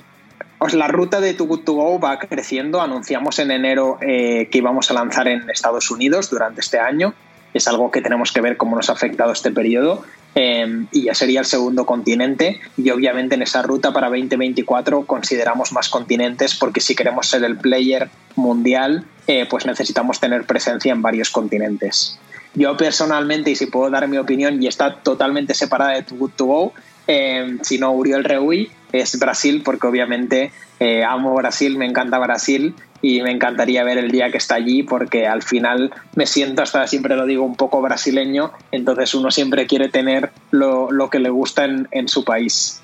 [0.57, 2.81] pues la ruta de Too Good To Go va creciendo.
[2.81, 7.13] Anunciamos en enero eh, que íbamos a lanzar en Estados Unidos durante este año.
[7.53, 10.03] Es algo que tenemos que ver cómo nos ha afectado este periodo.
[10.39, 12.59] Eh, y ya sería el segundo continente.
[12.77, 17.57] Y obviamente en esa ruta para 2024 consideramos más continentes porque si queremos ser el
[17.57, 22.19] player mundial, eh, pues necesitamos tener presencia en varios continentes.
[22.53, 26.31] Yo personalmente, y si puedo dar mi opinión, y está totalmente separada de Too Good
[26.35, 26.73] To Go,
[27.07, 32.75] eh, si no Uriel Reui, es Brasil, porque obviamente eh, amo Brasil, me encanta Brasil
[33.01, 36.87] y me encantaría ver el día que está allí porque al final me siento hasta
[36.87, 41.29] siempre lo digo un poco brasileño entonces uno siempre quiere tener lo, lo que le
[41.29, 42.81] gusta en, en su país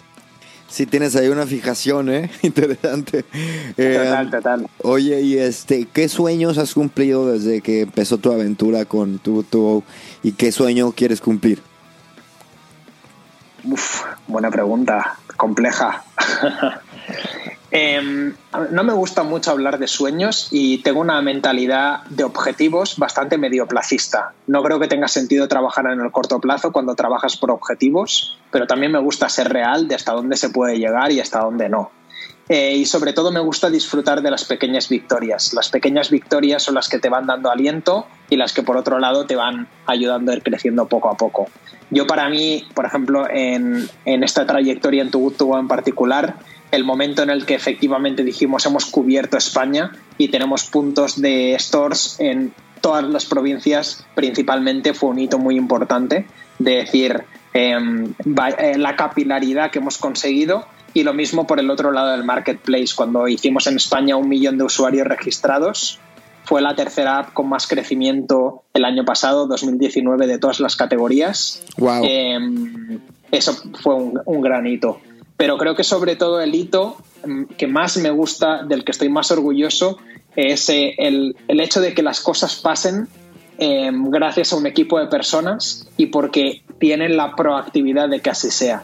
[0.73, 2.31] Sí, tienes ahí una fijación, ¿eh?
[2.41, 3.21] Interesante.
[3.75, 4.67] Total, eh, total.
[4.81, 9.83] Oye, y este, ¿qué sueños has cumplido desde que empezó tu aventura con tu, tu
[10.23, 11.61] y qué sueño quieres cumplir?
[13.65, 16.03] Uf, buena pregunta, compleja.
[17.75, 18.35] Em,
[18.69, 24.33] no me gusta mucho hablar de sueños y tengo una mentalidad de objetivos bastante medioplacista.
[24.45, 28.67] No creo que tenga sentido trabajar en el corto plazo cuando trabajas por objetivos, pero
[28.67, 31.89] también me gusta ser real de hasta dónde se puede llegar y hasta dónde no.
[32.47, 35.51] Eh, y sobre todo me gusta disfrutar de las pequeñas victorias.
[35.55, 38.99] Las pequeñas victorias son las que te van dando aliento y las que por otro
[38.99, 41.47] lado te van ayudando a ir creciendo poco a poco.
[41.89, 46.35] Yo para mí, por ejemplo, en, esta trayectoria en Tubutubo en particular,
[46.73, 52.15] el momento en el que efectivamente dijimos hemos cubierto España y tenemos puntos de stores
[52.19, 52.51] en
[52.81, 56.25] todas las provincias principalmente fue un hito muy importante
[56.57, 58.15] de decir em,
[58.57, 60.65] eh, la capilaridad que hemos conseguido
[60.95, 62.93] y lo mismo por el otro lado del marketplace.
[62.95, 65.99] Cuando hicimos en España un millón de usuarios registrados
[66.43, 71.63] fue la tercera app con más crecimiento el año pasado 2019 de todas las categorías.
[72.01, 72.99] Em,
[73.31, 74.99] eso fue un, un gran hito
[75.37, 79.09] pero creo que sobre todo el hito mm, que más me gusta, del que estoy
[79.09, 79.97] más orgulloso,
[80.35, 83.07] es eh, el, hecho de que las cosas pasen
[83.57, 88.51] em, gracias a un equipo de personas y porque tienen la proactividad de que así
[88.51, 88.83] sea.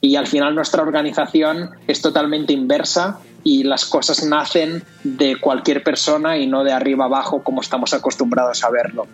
[0.00, 6.36] Y al final nuestra organización es totalmente inversa y las cosas nacen de cualquier persona
[6.38, 9.06] y no de arriba abajo como estamos acostumbrados a verlo.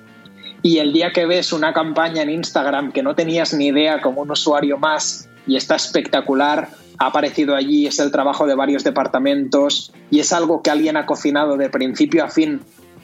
[0.63, 4.23] Y el día que ves una campaña en Instagram que no tenías ni idea como
[4.23, 6.69] un usuario más y está espectacular.
[6.99, 11.07] Ha aparecido allí, es el trabajo de varios departamentos y es algo que alguien ha
[11.07, 12.61] cocinado de principio a fin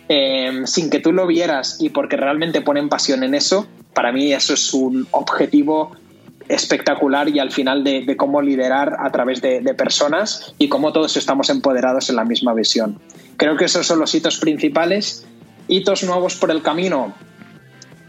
[0.09, 3.66] em, sin que tú lo vieras y porque realmente ponen pasión en eso.
[3.95, 5.93] Para mí eso es un objetivo
[6.49, 11.51] espectacular y al final de, cómo liderar a través de, personas y cómo todos estamos
[11.51, 12.99] empoderados en la misma visión.
[13.36, 15.26] Creo que esos son los hitos principales.
[15.68, 17.14] Hitos nuevos por el camino.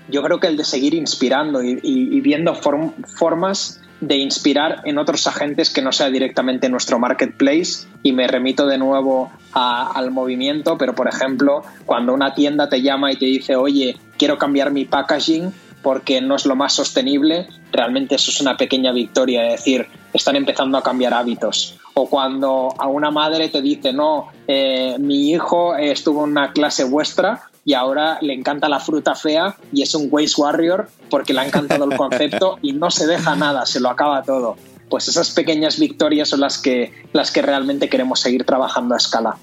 [0.07, 5.69] Yo creo que el de seguir inspirando y, viendo formas de inspirar en otros agentes
[5.69, 11.07] que no sea directamente nuestro marketplace y me remito de nuevo al movimiento, pero por
[11.07, 16.21] ejemplo, cuando una tienda te llama y te dice, oye, quiero cambiar mi packaging porque
[16.21, 20.77] no es lo más sostenible, realmente eso es una pequeña victoria, es decir, están empezando
[20.77, 21.77] a cambiar hábitos.
[21.93, 26.83] O cuando a una madre te dice, no, eh, mi hijo estuvo en una clase
[26.83, 31.41] vuestra y ahora le encanta la fruta fea y es un Waste Warrior porque le
[31.41, 34.57] ha encantado el concepto y no se deja nada, se lo acaba todo.
[34.89, 39.37] Pues esas pequeñas victorias son las que, las que realmente queremos seguir trabajando a escala.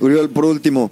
[0.00, 0.90] Uriol, por último,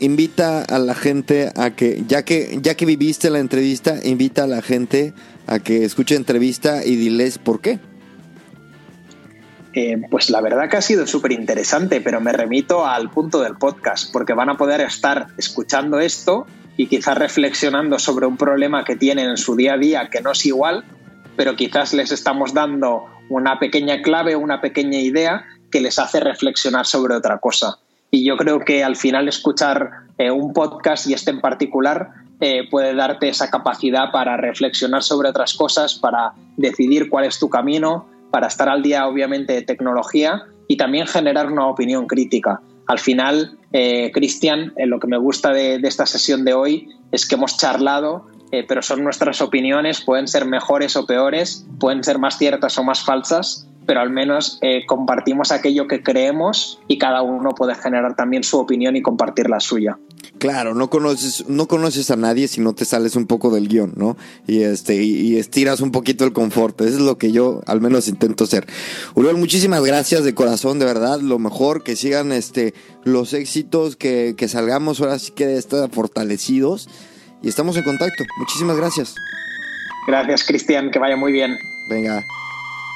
[0.00, 4.48] invita a la gente a que, ya que, ya que viviste la entrevista, invita a
[4.48, 5.14] la gente
[5.46, 7.80] a que escuche entrevista y diles por qué.
[9.74, 13.56] Eh, pues la verdad que ha sido súper interesante, pero me remito al punto del
[13.56, 16.46] podcast, porque van a poder estar escuchando esto
[16.76, 20.32] y quizás reflexionando sobre un problema que tienen en su día a día que no
[20.32, 20.84] es igual,
[21.36, 26.86] pero quizás les estamos dando una pequeña clave, una pequeña idea que les hace reflexionar
[26.86, 27.78] sobre otra cosa.
[28.10, 32.10] Y yo creo que al final escuchar eh, un podcast y este en particular
[32.40, 37.48] eh, puede darte esa capacidad para reflexionar sobre otras cosas, para decidir cuál es tu
[37.48, 42.62] camino, para estar al día, obviamente, de tecnología y también generar una opinión crítica.
[42.86, 47.28] Al final, eh, Cristian, eh, lo que me gusta de, esta sesión de hoy es
[47.28, 52.18] que hemos charlado, eh, pero son nuestras opiniones, pueden ser mejores o peores, pueden ser
[52.18, 57.50] más ciertas o más falsas, pero al menos compartimos aquello que creemos y cada uno
[57.50, 59.98] puede generar también su opinión y compartir la suya.
[60.38, 63.92] Claro, no conoces, no conoces a nadie si no te sales un poco del guion,
[63.96, 64.16] ¿no?
[64.46, 66.80] Y este, y, estiras un poquito el confort.
[66.80, 68.66] Eso es lo que yo al menos intento hacer.
[69.14, 71.20] Uriel, muchísimas gracias de corazón, de verdad.
[71.20, 72.74] Lo mejor, que sigan este,
[73.04, 76.88] los éxitos, que, que salgamos ahora sí que de estar fortalecidos.
[77.40, 78.24] Y estamos en contacto.
[78.38, 79.14] Muchísimas gracias.
[80.08, 81.56] Gracias, Cristian, que vaya muy bien.
[81.88, 82.24] Venga.